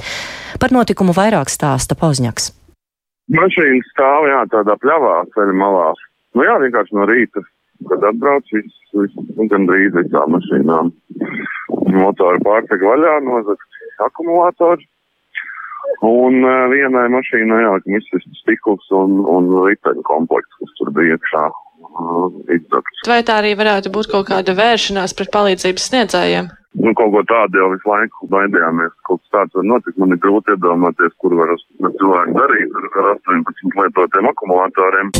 Par 0.61 0.75
notikumu 0.75 1.15
vairāk 1.15 1.51
stāsta 1.51 1.97
Pozņaks. 1.99 2.51
Mašīna 3.33 3.83
stāv 3.91 4.27
jā, 4.27 4.39
tādā 4.51 4.75
pļavā 4.81 5.17
ceļa 5.35 5.55
malā. 5.59 5.91
Nu 6.35 6.43
jā, 6.43 6.55
vienkārši 6.63 6.97
no 6.97 7.05
rīta, 7.07 7.43
kad 7.89 8.03
atbrauc 8.09 8.49
viss, 8.51 8.79
viss 8.97 9.35
nu, 9.37 9.47
gandrīz 9.51 9.93
visām 9.95 10.35
mašīnām. 10.35 10.91
Motori 11.93 12.41
pārtek 12.43 12.83
vaļā, 12.83 13.19
nozagt 13.27 13.79
akumulātori. 14.07 14.87
Un 16.03 16.41
uh, 16.43 16.65
vienai 16.71 17.05
mašīnai, 17.13 17.59
jā, 17.63 17.73
kam 17.83 17.97
izsist 17.99 18.39
stikls 18.41 18.89
un, 18.95 19.21
un 19.29 19.51
riteņu 19.67 20.03
komplekts, 20.07 20.59
kas 20.59 20.75
tur 20.79 20.91
bija 20.95 21.15
iekšā 21.15 21.43
izdakts. 22.51 23.05
Vai 23.09 23.21
tā 23.27 23.39
arī 23.41 23.53
varētu 23.59 23.93
būt 23.93 24.11
kaut 24.11 24.27
kāda 24.31 24.55
vēršanās 24.57 25.15
pret 25.17 25.31
palīdzības 25.33 25.87
sniedzējiem? 25.91 26.51
Nu, 26.73 26.89
kaut 26.97 27.11
ko 27.13 27.21
tādu 27.29 27.59
jau 27.61 27.69
visu 27.75 27.89
laiku 27.89 28.29
baidījāmies. 28.33 28.93
Kaut 29.07 29.21
kas 29.21 29.33
tāds 29.35 29.59
var 29.59 29.67
notikt. 29.69 29.99
Man 30.01 30.15
ir 30.15 30.21
grūti 30.23 30.55
iedomāties, 30.55 31.13
kur 31.21 31.37
var 31.37 31.53
cilvēki 31.83 32.33
darīt 32.39 32.69
ar 32.81 33.11
18 33.13 33.77
lietotiem 33.77 34.31
akumulatoriem. 34.33 35.13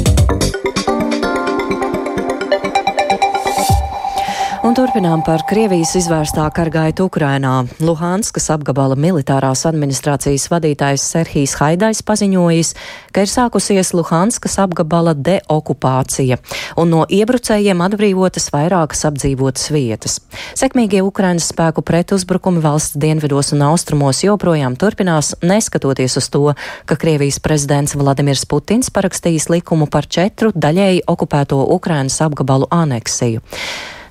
Un 4.74 4.77
turpinām 4.88 5.22
par 5.22 5.44
Krievijas 5.46 5.92
izvērstā 6.00 6.48
kargaitu 6.50 7.06
Ukrainā. 7.06 7.68
Luhanskas 7.77 8.48
apgabala 8.56 8.96
militārās 8.98 9.68
administrācijas 9.70 10.48
vadītājs 10.50 11.03
Serhijs 11.12 11.53
Haidais 11.60 12.01
paziņojis, 12.01 12.72
ka 13.13 13.22
ir 13.22 13.30
sākusies 13.30 13.94
Luhanskas 13.94 14.58
apgabala 14.65 15.13
deokupācija 15.13 16.39
un 16.82 16.89
no 16.89 17.03
iebrucējiem 17.06 17.86
atbrīvotas 17.86 18.50
vairākas 18.56 19.06
apdzīvotas 19.12 19.70
vietas. 19.77 20.18
Sekmīgie 20.58 21.06
Ukrainas 21.06 21.53
spēku 21.53 21.86
pretuzbrukumi 21.86 22.65
valsts 22.65 22.98
dienvidos 22.98 23.53
un 23.53 23.62
austrumos 23.70 24.25
joprojām 24.25 24.74
turpinās, 24.74 25.36
neskatoties 25.46 26.18
uz 26.18 26.34
to, 26.34 26.48
ka 26.89 26.98
Krievijas 26.98 27.38
prezidents 27.38 27.94
Vladimirs 27.94 28.50
Putins 28.50 28.89
parakstījis 28.89 29.51
likumu 29.53 29.86
par 29.86 30.10
četru 30.10 30.50
daļēji 30.50 31.06
okupēto 31.13 31.62
Ukrainas 31.77 32.24
apgabalu 32.25 32.74
aneksiju 32.74 33.46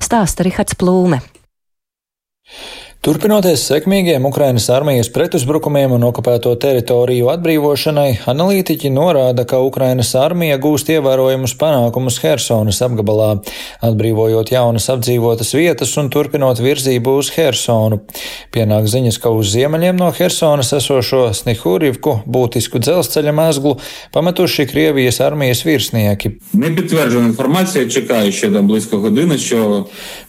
stāsta 0.03 0.47
Rihards 0.47 0.77
Plūme. 0.79 1.21
Turpinoties 3.03 3.65
sekmīgiem 3.67 4.23
Ukrainas 4.29 4.69
armijas 4.71 5.09
pretuzbrukumiem 5.11 5.91
un 5.97 6.05
okupēto 6.07 6.53
teritoriju 6.63 7.33
atbrīvošanai, 7.33 8.21
analītiķi 8.31 8.93
norāda, 8.95 9.43
ka 9.43 9.59
Ukrainas 9.59 10.13
armija 10.15 10.55
gūst 10.63 10.93
ievērojumus 10.95 11.57
panākumus 11.59 12.21
Hersonas 12.23 12.79
apgabalā, 12.87 13.33
atbrīvojot 13.89 14.53
jaunas 14.55 14.87
apdzīvotas 14.95 15.51
vietas 15.59 15.97
un 15.99 16.13
turpinot 16.15 16.63
virzību 16.63 17.17
uz 17.19 17.33
Hersonu. 17.35 17.99
Pienāk 18.55 18.87
ziņas, 18.95 19.19
ka 19.19 19.35
uz 19.35 19.51
ziemeļiem 19.57 19.99
no 19.99 20.13
Hersonas 20.15 20.71
esošo 20.79 21.25
Snihurivku 21.41 22.21
būtisku 22.23 22.79
dzelzceļa 22.87 23.35
mezglu 23.35 23.75
pametuši 24.15 24.69
Krievijas 24.71 25.19
armijas 25.27 25.65
virsnieki. 25.67 26.37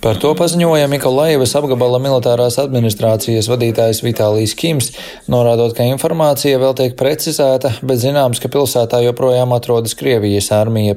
Par 0.01 0.17
to 0.17 0.33
paziņoja 0.41 0.89
Mikolaivas 0.89 1.53
apgabala 1.62 2.01
militārās 2.01 2.62
administrācijas 2.63 3.49
vadītājs 3.52 4.02
Vitālijs 4.06 4.56
Kims, 4.58 4.91
norādot, 5.32 5.76
ka 5.78 5.86
informācija 5.88 6.60
vēl 6.62 6.76
tiek 6.80 6.95
precizēta, 6.99 7.73
bet 7.86 8.02
zināms, 8.02 8.41
ka 8.43 8.52
pilsētā 8.54 9.02
joprojām 9.06 9.54
atrodas 9.56 9.95
Krievijas 9.99 10.49
armija. 10.56 10.95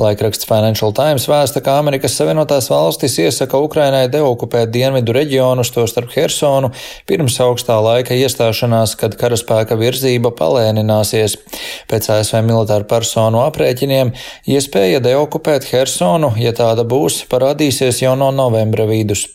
Laikraksts 0.00 0.48
Financial 0.48 0.94
Times 0.96 1.26
vēsta, 1.30 1.62
ka 1.64 1.76
Amerikas 1.80 2.16
Savienotās 2.18 2.70
valstis 2.72 3.18
iesaka 3.22 3.60
Ukrainai 3.62 4.06
deokupēt 4.12 4.72
dienvidu 4.74 5.14
reģionus, 5.16 5.72
to 5.74 5.84
starp 5.90 6.14
Hersonu, 6.16 6.72
pirms 7.10 7.38
augstā 7.42 7.78
laika 7.82 8.16
iestāšanās, 8.16 8.96
kad 9.00 9.18
karaspēka 9.20 9.78
virzība 9.80 10.32
palēnināsies. 10.38 11.36
Pēc 11.90 12.10
ASV 12.16 12.40
militāru 12.46 12.88
personu 12.90 13.42
aprēķiniem 13.44 14.14
iespēja 14.48 15.02
deokupēt 15.04 15.68
Hersonu, 15.72 16.34
ja 16.40 16.54
tāda 16.56 16.86
būs, 16.88 17.24
parādīsies 17.32 18.02
jau 18.04 18.16
no 18.18 18.32
novembra 18.34 18.88
vidus. 18.88 19.28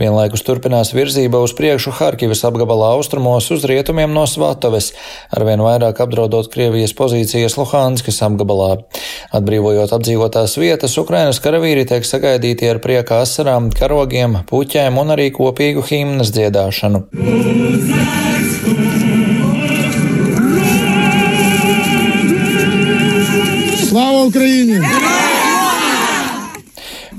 Vienlaikus 0.00 0.44
turpinās 0.46 0.92
virzība 0.96 1.42
uz 1.44 1.52
priekšu 1.56 1.92
Harkivas 1.98 2.40
apgabala 2.48 2.92
austrumos 2.96 3.50
uz 3.52 3.66
rietumiem 3.68 4.12
no 4.14 4.24
Svatoves, 4.26 4.92
arvien 5.34 5.60
vairāk 5.64 6.00
apdraudot 6.04 6.48
Krievijas 6.52 6.94
pozīcijas 6.96 7.58
Luhanskas 7.60 8.22
apgabalā. 8.24 8.70
Atbrīvojot 9.36 9.92
apdzīvotās 9.96 10.56
vietas, 10.60 10.96
Ukrainas 11.00 11.42
karavīri 11.44 11.84
tiek 11.88 12.08
sagaidīti 12.08 12.70
ar 12.72 12.80
prieka 12.84 13.20
asarām, 13.26 13.68
karogiem, 13.76 14.40
puķēm 14.48 15.00
un 15.02 15.16
arī 15.16 15.28
kopīgu 15.36 15.84
himnas 15.90 16.32
dziedāšanu. 16.32 17.04
Slava 23.92 24.24
Ukraini! 24.24 24.71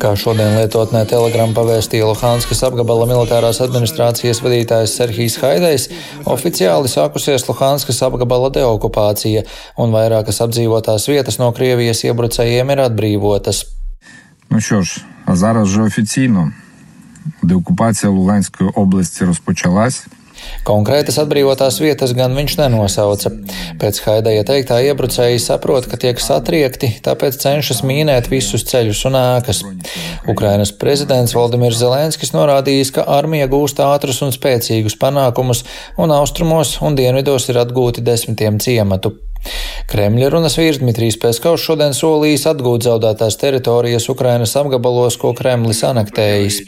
Kā 0.03 0.13
šodien 0.19 0.57
lietotnē 0.59 1.05
Telegram 1.11 1.55
pavēstīja 1.57 2.07
Luhanskas 2.11 2.63
apgabala 2.69 3.07
militārās 3.11 3.61
administrācijas 3.65 4.43
vadītājs 4.45 4.95
Serhijs 4.99 5.39
Haidais, 5.43 5.89
oficiāli 6.29 6.91
sākusies 6.93 7.49
Luhanskas 7.49 8.03
apgabala 8.07 8.53
deokupācija, 8.55 9.43
un 9.79 9.95
vairākas 9.97 10.43
apdzīvotās 10.45 11.09
vietas 11.11 11.41
no 11.43 11.51
Krievijas 11.57 12.05
iebrucējiem 12.05 12.77
ir 12.77 12.87
atbrīvotas. 12.89 13.65
Ну 14.51 14.61
що 14.61 14.83
ж, 14.83 15.05
а 15.27 15.37
зараз 15.37 15.69
вже 15.69 15.83
офіційно 15.83 16.53
деокупація 17.43 18.13
Луганської 18.13 18.71
області 18.75 19.25
розпочалась. 19.25 20.07
Konkrētas 20.68 21.18
atbrīvotās 21.24 21.80
vietas 21.84 22.14
gan 22.16 22.36
viņš 22.38 22.56
nenosauca. 22.62 23.32
Pēc 23.82 24.00
Haidaja 24.06 24.46
teiktā 24.48 24.80
iebrucēji 24.88 25.42
saprot, 25.44 25.90
ka 25.92 26.00
tiek 26.00 26.22
satriekti, 26.24 26.94
tāpēc 27.04 27.40
cenšas 27.42 27.84
mīnēt 27.88 28.30
visus 28.32 28.64
ceļus 28.70 29.04
un 29.10 29.20
ēkas. 29.20 29.64
Ukrainas 30.32 30.72
prezidents 30.80 31.36
Valdimirs 31.36 31.82
Zelenskis 31.82 32.32
norādījis, 32.36 32.94
ka 32.96 33.08
armija 33.18 33.50
gūst 33.52 33.84
ātrus 33.84 34.24
un 34.24 34.32
spēcīgus 34.36 34.96
panākumus, 35.02 35.66
un 36.00 36.16
austrumos 36.16 36.78
un 36.82 36.96
dienvidos 37.00 37.50
ir 37.52 37.60
atgūti 37.66 38.06
desmitiem 38.06 38.62
ciematu. 38.64 39.18
Kremļa 39.92 40.30
runas 40.32 40.56
vīrs 40.56 40.80
Dmitrijs 40.80 41.18
Peskovs 41.20 41.66
šodien 41.68 41.96
solījis 41.98 42.46
atgūt 42.54 42.86
zaudētās 42.88 43.36
teritorijas 43.42 44.08
Ukrainas 44.14 44.56
apgabalos, 44.60 45.18
ko 45.20 45.34
Kremlis 45.38 45.84
anektējis. 45.88 46.62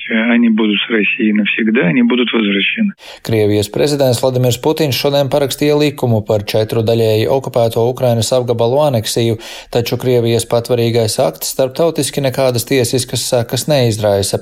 Krievijas 3.25 3.69
prezidents 3.73 4.21
Vladimirs 4.21 4.57
Putins 4.61 4.97
šodien 4.97 5.29
parakstīja 5.33 5.75
likumu 5.79 6.21
par 6.27 6.45
četru 6.47 6.83
daļēji 6.85 7.27
okupēto 7.31 7.83
Ukrainas 7.89 8.31
apgabalu 8.35 8.79
aneksiju, 8.85 9.37
taču 9.73 9.97
Krievijas 10.01 10.45
patvarīgais 10.51 11.17
akts 11.23 11.51
starptautiski 11.55 12.23
nekādas 12.25 12.67
tiesiskas 12.69 13.25
sekas 13.31 13.67
neizraisa. 13.71 14.41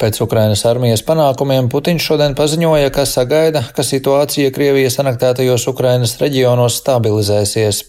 Pēc 0.00 0.20
Ukrainas 0.24 0.64
armijas 0.68 1.04
panākumiem 1.06 1.70
Putins 1.72 2.04
šodien 2.04 2.36
paziņoja, 2.38 2.92
ka 2.94 3.06
sagaida, 3.08 3.64
ka 3.74 3.86
situācija 3.86 4.52
Krievijas 4.54 5.00
anektētajos 5.02 5.66
Ukrainas 5.72 6.16
reģionos 6.22 6.78
stabilizēsies. 6.82 7.82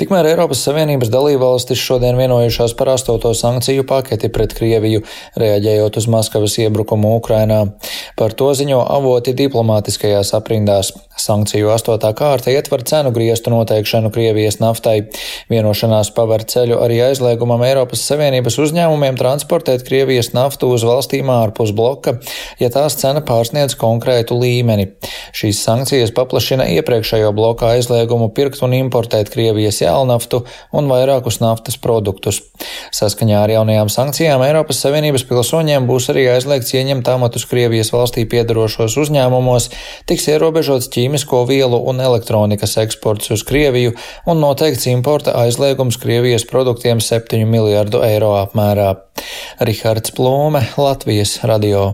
Tikmēr 0.00 0.30
Eiropas 0.32 0.62
Savienības 0.66 1.12
dalībvalstis 1.12 1.82
šodien 1.82 2.18
vienojušās 2.20 2.76
par 2.78 2.94
astoto 2.94 3.34
sankciju 3.34 3.86
paketi 3.88 4.30
pret 4.32 4.54
Krieviju, 4.56 5.02
reaģējot 5.40 6.00
uz 6.00 6.10
Maskavas 6.10 6.58
iebrukumu 6.62 7.16
Ukrainā. 7.18 7.39
Par 8.16 8.34
to 8.36 8.50
ziņo 8.56 8.82
avoti 8.96 9.32
diplomātiskajās 9.36 10.34
aprindās. 10.36 10.92
Sankciju 11.20 11.68
astotā 11.74 12.10
kārta 12.16 12.52
ietver 12.52 12.80
cenu 12.88 13.10
griestu 13.12 13.52
noteikšanu 13.52 14.08
Krievijas 14.14 14.56
naftai. 14.60 15.10
Vienošanās 15.52 16.12
paver 16.16 16.46
ceļu 16.48 16.78
arī 16.80 17.00
aizliegumam 17.04 17.60
Eiropas 17.66 18.02
Savienības 18.08 18.56
uzņēmumiem 18.64 19.18
transportēt 19.20 19.84
Krievijas 19.84 20.32
naftu 20.36 20.70
uz 20.72 20.84
valstīm 20.86 21.28
ārpus 21.32 21.74
bloka, 21.76 22.16
ja 22.60 22.70
tās 22.72 22.96
cena 23.00 23.20
pārsniedz 23.26 23.76
konkrētu 23.80 24.38
līmeni. 24.40 24.88
Šīs 25.36 25.60
sankcijas 25.66 26.14
paplašina 26.16 26.66
iepriekšējo 26.78 27.34
bloka 27.36 27.74
aizliegumu 27.74 28.30
pirkt 28.36 28.64
un 28.64 28.78
importēt 28.78 29.32
Krievijas 29.34 29.82
jēlnaftu 29.82 30.42
un 30.76 30.88
vairākus 30.90 31.40
naftas 31.44 31.76
produktus. 31.80 32.40
Saskaņā 32.96 33.44
ar 33.44 33.54
jaunajām 33.58 33.92
sankcijām 33.92 34.42
Eiropas 34.46 34.80
Savienības 34.86 35.26
pilsoņiem 35.28 35.86
būs 35.90 36.08
arī 36.14 36.26
aizliegts 36.32 36.74
ieņemt 36.74 37.12
amatu 37.30 37.38
datus 37.38 37.46
Krievijas 37.46 37.92
valstī 37.92 38.26
piedarošos 38.26 38.96
uzņēmumos, 38.98 39.70
tiks 40.06 40.26
ierobežots 40.28 40.90
ķīmisko 40.90 41.46
vielu 41.46 41.78
un 41.78 42.00
elektronikas 42.00 42.76
eksports 42.82 43.30
uz 43.30 43.44
Krieviju 43.46 43.94
un 44.26 44.40
noteikts 44.40 44.88
importa 44.90 45.36
aizliegums 45.38 45.96
Krievijas 45.96 46.44
produktiem 46.44 47.00
7 47.00 47.46
miljardu 47.46 48.02
eiro 48.02 48.34
apmērā. 48.42 48.96
Rihards 49.60 50.10
Plūme, 50.16 50.64
Latvijas 50.76 51.38
radio. 51.44 51.92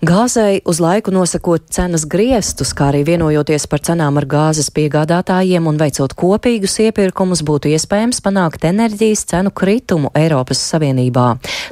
Gāzei 0.00 0.62
uz 0.64 0.78
laiku 0.80 1.12
nosakot 1.12 1.66
cenas 1.68 2.06
griestus, 2.08 2.70
kā 2.72 2.86
arī 2.88 3.02
vienojoties 3.04 3.66
par 3.68 3.82
cenām 3.84 4.16
ar 4.16 4.24
gāzes 4.24 4.70
piegādātājiem 4.72 5.68
un 5.68 5.76
veicot 5.76 6.14
kopīgus 6.16 6.78
iepirkumus, 6.86 7.42
būtu 7.44 7.68
iespējams 7.74 8.22
panākt 8.24 8.64
enerģijas 8.64 9.26
cenu 9.28 9.52
kritumu 9.52 10.08
Eiropas 10.16 10.64
Savienībā. 10.72 11.26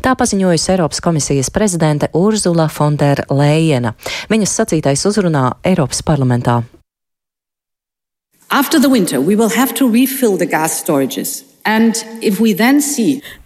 Tā 0.04 0.12
paziņojusi 0.12 0.72
Eiropas 0.74 1.00
komisijas 1.00 1.48
prezidente 1.48 2.12
Urzula 2.12 2.68
Fondera 2.68 3.24
Lējena. 3.32 3.94
Viņas 4.28 4.60
sacītais 4.60 5.08
uzrunā 5.08 5.54
Eiropas 5.64 6.04
parlamentā. 6.04 6.60
After 8.52 8.76
the 8.76 8.92
winter, 8.92 9.22
we 9.24 9.36
will 9.36 9.56
have 9.56 9.72
to 9.80 9.88
refill 9.88 10.36
the 10.36 10.44
gas 10.44 10.76
storages. 10.84 11.47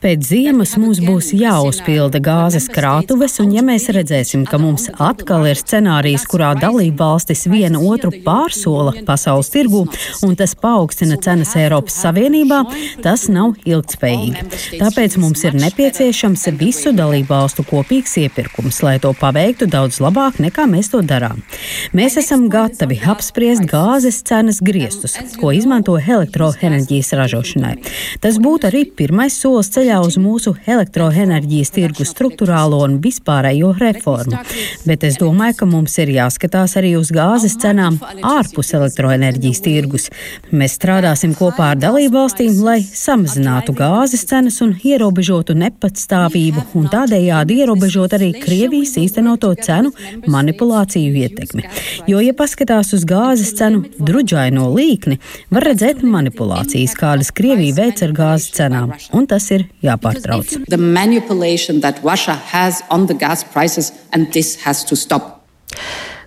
Pēc 0.02 0.28
ziemas 0.28 0.76
mums 0.78 1.00
būs 1.02 1.32
jāuzpilda 1.34 2.20
gāzes 2.22 2.68
krātuves, 2.70 3.40
un 3.42 3.50
ja 3.54 3.64
mēs 3.66 3.88
redzēsim, 3.94 4.44
ka 4.46 4.60
mums 4.62 4.88
atkal 5.02 5.48
ir 5.50 5.58
scenārijs, 5.58 6.28
kurā 6.30 6.52
dalība 6.58 7.08
valstis 7.08 7.48
viena 7.50 7.80
otru 7.82 8.12
pārsola 8.22 8.92
pasaules 9.06 9.50
tirgu, 9.50 9.84
un 10.26 10.36
tas 10.38 10.54
paaugstina 10.58 11.18
cenas 11.22 11.56
Eiropas 11.58 11.96
Savienībā, 12.04 12.60
tas 13.02 13.26
nav 13.32 13.56
ilgtspējīgi. 13.66 14.78
Tāpēc 14.78 15.18
mums 15.22 15.42
ir 15.48 15.58
nepieciešams 15.58 16.46
visu 16.62 16.94
dalību 16.94 17.30
valstu 17.32 17.66
kopīgs 17.66 18.14
iepirkums, 18.22 18.82
lai 18.86 18.98
to 19.02 19.10
paveiktu 19.18 19.66
daudz 19.70 19.98
labāk 20.04 20.38
nekā 20.42 20.68
mēs 20.70 20.92
to 20.94 21.02
darām. 21.02 21.42
Mēs 21.90 22.20
esam 22.22 22.46
gatavi 22.52 23.00
apspriest 23.02 23.66
gāzes 23.70 24.22
cenas 24.26 24.62
griestus, 24.62 25.18
ko 25.42 25.50
izmanto 25.54 25.98
elektroenerģijas 25.98 27.14
ražošanai. 27.18 27.76
Tas 28.20 28.38
būtu 28.42 28.68
arī 28.68 28.84
pirmais 28.98 29.34
solis 29.38 29.70
ceļā 29.72 30.00
uz 30.04 30.18
mūsu 30.20 30.54
elektroenerģijas 30.66 31.72
tirgu 31.74 32.06
struktūrālo 32.08 32.82
un 32.84 32.98
vispārējo 33.02 33.72
reformu. 33.78 34.40
Bet 34.88 35.06
es 35.08 35.18
domāju, 35.20 35.60
ka 35.62 35.68
mums 35.70 35.96
ir 36.02 36.12
jāskatās 36.16 36.76
arī 36.80 36.94
uz 36.98 37.12
gāzes 37.14 37.56
cenām 37.62 37.98
ārpus 38.22 38.72
elektroenerģijas 38.76 39.62
tirgus. 39.64 40.08
Mēs 40.50 40.76
strādāsim 40.78 41.36
kopā 41.38 41.72
ar 41.72 41.80
dalību 41.82 42.16
valstīm, 42.18 42.54
lai 42.64 42.80
samazinātu 42.82 43.74
gāzes 43.78 44.26
cenas 44.28 44.60
un 44.64 44.74
ierobežotu 44.82 45.56
nepatstāvību 45.58 46.66
un 46.78 46.88
tādējādi 46.92 47.60
ierobežot 47.62 48.16
arī 48.18 48.32
Krievijas 48.42 48.96
īstenoto 49.00 49.52
cenu 49.62 49.92
manipulāciju 50.30 51.12
ietekmi. 51.22 51.66
Jo, 52.10 52.22
ja 52.24 52.34
paskatās 52.36 52.92
uz 52.96 53.04
gāzes 53.08 53.52
cenu 53.58 53.84
druģaino 53.98 54.68
līkni, 54.72 55.18
var 55.52 55.66
redzēt 55.68 56.02
manipulācijas, 56.06 56.96
kādas 56.98 57.32
Krievija 57.36 57.76
veic 57.76 57.91
ar 58.00 58.14
gāzes 58.16 58.54
cenām, 58.56 58.94
un 59.12 59.28
tas 59.28 59.50
ir 59.52 59.66
jāpārtrauc. 59.84 60.54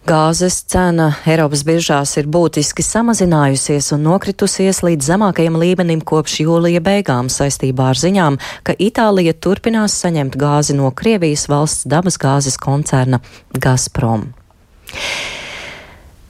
Gāzes 0.05 0.59
cena 0.69 1.07
Eiropas 1.25 1.63
biržās 1.65 2.11
ir 2.21 2.27
būtiski 2.29 2.83
samazinājusies 2.85 3.87
un 3.95 4.03
nokritusies 4.05 4.83
līdz 4.85 5.09
zemākajam 5.09 5.57
līmenim 5.57 6.03
kopš 6.05 6.43
jūlija 6.43 6.83
beigām 6.85 7.31
saistībā 7.33 7.89
ar 7.95 7.97
ziņām, 7.97 8.37
ka 8.61 8.77
Itālija 8.77 9.33
turpinās 9.33 9.97
saņemt 10.05 10.37
gāzi 10.37 10.77
no 10.77 10.93
Krievijas 10.93 11.49
valsts 11.49 11.89
dabas 11.89 12.21
gāzes 12.21 12.61
koncerna 12.61 13.23
Gazprom. 13.57 14.29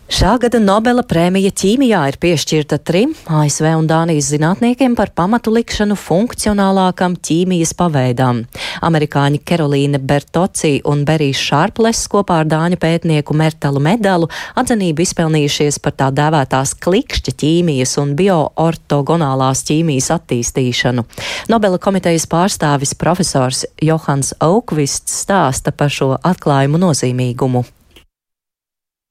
Šā 0.05 0.35
gada 0.37 0.59
Nobela 0.61 1.01
prēmija 1.01 1.49
ķīmijā 1.49 1.99
ir 2.11 2.15
piešķirta 2.21 2.77
trim 2.85 3.15
ASV 3.25 3.65
un 3.73 3.87
Dānijas 3.89 4.27
zinātniekiem 4.29 4.93
par 4.93 5.09
pamatu 5.17 5.49
likšanu 5.49 5.95
funkcionālākam 5.97 7.15
ķīmijas 7.25 7.71
paveidām. 7.73 8.43
Amerikāņi 8.85 9.39
Kerolīne 9.41 9.97
Bertoci 9.97 10.75
un 10.85 11.01
Berijs 11.09 11.41
Šārples 11.41 12.03
kopā 12.13 12.43
ar 12.43 12.49
dāņu 12.51 12.77
pētnieku 12.83 13.33
Mertalu 13.33 13.81
Medalu 13.81 14.29
atzinību 14.61 15.01
izpelnījušies 15.07 15.81
par 15.81 15.97
tā 15.97 16.11
dēvētās 16.13 16.75
klikšķa 16.85 17.33
ķīmijas 17.41 17.97
un 18.03 18.13
bioortogonālās 18.19 19.65
ķīmijas 19.65 20.11
attīstīšanu. 20.19 21.07
Nobela 21.49 21.81
komitejas 21.81 22.29
pārstāvis 22.29 22.93
profesors 22.93 23.65
Johans 23.81 24.35
Aukvists 24.37 25.23
stāsta 25.25 25.73
par 25.73 25.89
šo 25.89 26.13
atklājumu 26.21 26.83
nozīmīgumu. 26.85 27.65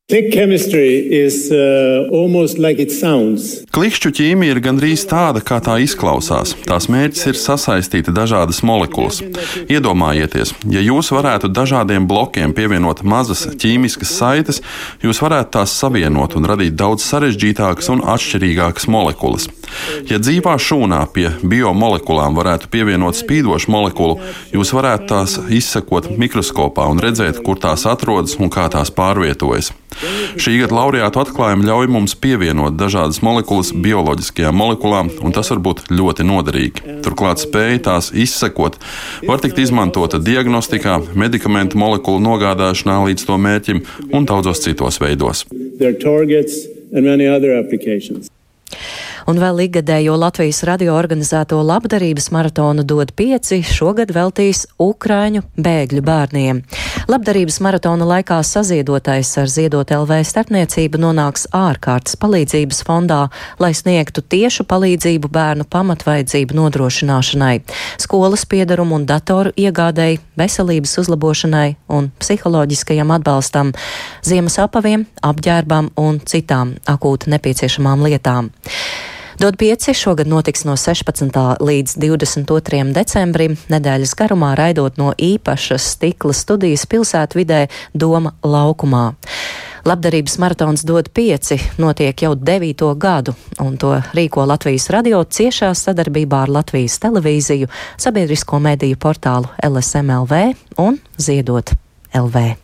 Uh, 0.05 0.19
Klikšķu 3.73 4.11
ķīmija 4.19 4.53
ir 4.53 4.59
gandrīz 4.61 5.07
tāda, 5.09 5.40
kā 5.40 5.57
tā 5.64 5.79
izklausās. 5.81 6.53
Tās 6.69 6.90
mērķis 6.93 7.31
ir 7.31 7.38
sasaistīt 7.40 8.11
dažādas 8.12 8.61
molekulas. 8.69 9.23
Iedomājieties, 9.64 10.53
ja 10.69 10.83
jūs 10.85 11.09
varētu 11.09 11.49
dažādiem 11.49 12.05
blokiem 12.05 12.53
pievienot 12.53 13.01
mazas 13.01 13.47
ķīmiskas 13.57 14.12
saites, 14.19 14.61
jūs 15.01 15.23
varētu 15.25 15.55
tās 15.57 15.73
savienot 15.73 16.37
un 16.37 16.51
radīt 16.53 16.77
daudz 16.77 17.01
sarežģītākas 17.09 17.88
un 17.97 18.05
atšķirīgākas 18.05 18.85
molekulas. 18.93 19.49
Ja 20.12 20.21
dzīvā 20.21 20.59
šūnā 20.61 21.01
pie 21.17 21.31
biomolekulām 21.40 22.37
varētu 22.37 22.69
pievienot 22.69 23.17
spīdošu 23.23 23.73
molekulu, 23.73 24.21
jūs 24.53 24.77
varētu 24.77 25.09
tās 25.14 25.38
izsekot 25.49 26.12
mikroskopā 26.12 26.90
un 26.93 27.01
redzēt, 27.01 27.40
kur 27.40 27.57
tās 27.57 27.88
atrodas 27.88 28.37
un 28.37 28.53
kā 28.53 28.69
tās 28.69 28.93
pārvietojas. 28.93 29.73
Šī 30.40 30.57
gada 30.61 30.76
laureātu 30.76 31.22
atklājumi 31.22 31.68
ļauj 31.68 31.90
mums 31.94 32.16
pievienot 32.18 32.76
dažādas 32.78 33.20
molekulas 33.24 33.72
bioloģiskajām 33.85 34.57
molekulām, 34.59 35.11
un 35.24 35.35
tas 35.37 35.50
var 35.52 35.62
būt 35.64 35.85
ļoti 35.94 36.26
noderīgi. 36.28 36.98
Turklāt 37.04 37.42
spēja 37.44 37.83
tās 37.90 38.11
izsekot 38.11 38.78
var 39.28 39.42
tikt 39.44 39.61
izmantota 39.64 40.20
diagnostikā, 40.22 41.00
medikamentu 41.14 41.80
molekulu 41.80 42.22
nogādāšanā 42.24 43.00
līdz 43.09 43.26
to 43.28 43.40
mērķim 43.46 43.83
un 44.12 44.28
daudzos 44.28 44.64
citos 44.66 45.00
veidos. 45.02 45.46
Un 49.25 49.39
vēl 49.41 49.63
ikgadējo 49.65 50.19
Latvijas 50.21 50.59
radio 50.69 50.93
organizēto 50.99 51.57
labdarības 51.65 52.27
maratonu 52.35 52.83
dod 52.85 53.15
pieci 53.17 53.63
šogad 53.65 54.11
veltīs 54.13 54.67
Ukraiņu 54.77 55.41
bēgļu 55.57 56.03
bērniem. 56.05 56.61
Labdarības 57.09 57.57
maratona 57.65 58.05
laikā 58.11 58.43
saziedotais 58.45 59.31
ar 59.41 59.49
Ziedot 59.49 59.95
LV 59.97 60.19
starpniecību 60.29 61.01
nonāks 61.01 61.47
ārkārtas 61.57 62.19
palīdzības 62.21 62.83
fondā, 62.85 63.23
lai 63.65 63.73
sniegtu 63.73 64.21
tiešu 64.21 64.67
palīdzību 64.69 65.33
bērnu 65.33 65.65
pamatvajadzību 65.73 66.59
nodrošināšanai, 66.61 67.55
skolas 68.05 68.45
piedarumu 68.45 69.01
un 69.01 69.09
datoru 69.09 69.55
iegādēji, 69.57 70.21
veselības 70.37 70.99
uzlabošanai 71.01 71.71
un 71.97 72.13
psiholoģiskajam 72.21 73.17
atbalstam, 73.17 73.73
ziemas 74.21 74.61
apaviem, 74.61 75.09
apģērbam 75.25 75.95
un 75.97 76.21
citām 76.29 76.77
akūti 76.93 77.33
nepieciešamām 77.33 78.05
lietām. 78.05 78.53
Dod 79.38 79.57
5 79.57 79.94
šogad 79.94 80.27
notiks 80.27 80.64
no 80.64 80.77
16. 80.77 81.57
līdz 81.61 81.97
22. 81.99 82.92
decembrim, 82.94 83.57
nedēļas 83.68 84.14
garumā 84.14 84.53
raidot 84.55 84.94
no 85.01 85.11
īpašas 85.18 85.88
stikla 85.97 86.33
studijas 86.33 86.87
pilsētvidē 86.87 87.66
Doma 87.94 88.37
laukumā. 88.47 89.11
Labdarības 89.85 90.38
maratons 90.40 90.87
dod 90.87 91.11
pieci, 91.12 91.59
notiek 91.83 92.23
jau 92.25 92.33
devīto 92.38 92.88
gadu, 92.97 93.35
un 93.61 93.77
to 93.77 93.92
rīko 94.16 94.47
Latvijas 94.49 94.88
radio 94.94 95.25
ciešā 95.27 95.75
sadarbībā 95.77 96.47
ar 96.47 96.57
Latvijas 96.62 96.97
televīziju, 97.03 97.68
sabiedrisko 98.01 98.62
mediju 98.64 98.97
portālu 98.97 99.51
LSMLV 99.61 100.44
un 100.79 101.03
Ziedot 101.18 101.75
LV. 102.14 102.63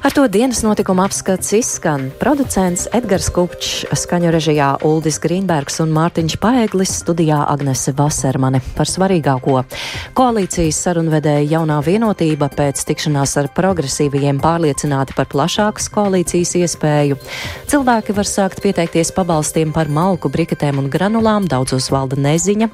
Ar 0.00 0.12
to 0.16 0.22
dienas 0.32 0.62
notikuma 0.64 1.04
apskats 1.04 1.50
izskan 1.52 2.06
producents 2.16 2.86
Edgars 2.96 3.26
Kupčs, 3.36 3.82
skaņu 4.00 4.30
režijā 4.32 4.68
Uldis 4.88 5.18
Grīnbergs 5.20 5.74
un 5.84 5.90
Mārtiņš 5.92 6.38
Paeglis, 6.40 6.94
studijā 7.02 7.42
Agnese 7.52 7.92
Vasermane 7.98 8.62
par 8.78 8.88
svarīgāko. 8.88 9.58
Koalīcijas 10.16 10.78
sarunvedēja 10.86 11.50
jaunā 11.50 11.76
vienotība 11.84 12.48
pēc 12.48 12.80
tikšanās 12.88 13.36
ar 13.42 13.50
progresīvajiem 13.52 14.40
pārliecināti 14.40 15.18
par 15.18 15.28
plašākas 15.34 15.90
koalīcijas 15.92 16.54
iespēju. 16.62 17.20
Cilvēki 17.68 18.16
var 18.16 18.30
sākt 18.32 18.64
pieteikties 18.64 19.12
pabalstiem 19.12 19.76
par 19.76 19.92
malku, 19.92 20.32
briketēm 20.32 20.80
un 20.80 20.88
granulām, 20.88 21.44
daudzos 21.44 21.90
valda 21.92 22.16
neziņa. 22.16 22.70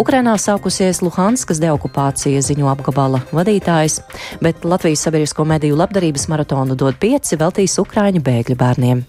Ukrainā 0.00 0.38
sākusies 0.40 1.04
Luhanskas 1.04 1.60
deokupācija 1.60 2.40
ziņo 2.40 2.72
apgabala 2.72 3.20
vadītājs, 3.36 4.00
bet 4.40 4.64
Latvijas 4.64 5.04
sabiedrisko 5.04 5.44
mediju 5.44 5.76
labdarības 5.84 6.30
maratonu 6.70 6.76
dod 6.78 6.98
pieci 6.98 7.36
veltīs 7.36 7.78
Ukrāņu 7.82 8.22
bēgļu 8.22 8.56
bērniem. 8.56 9.02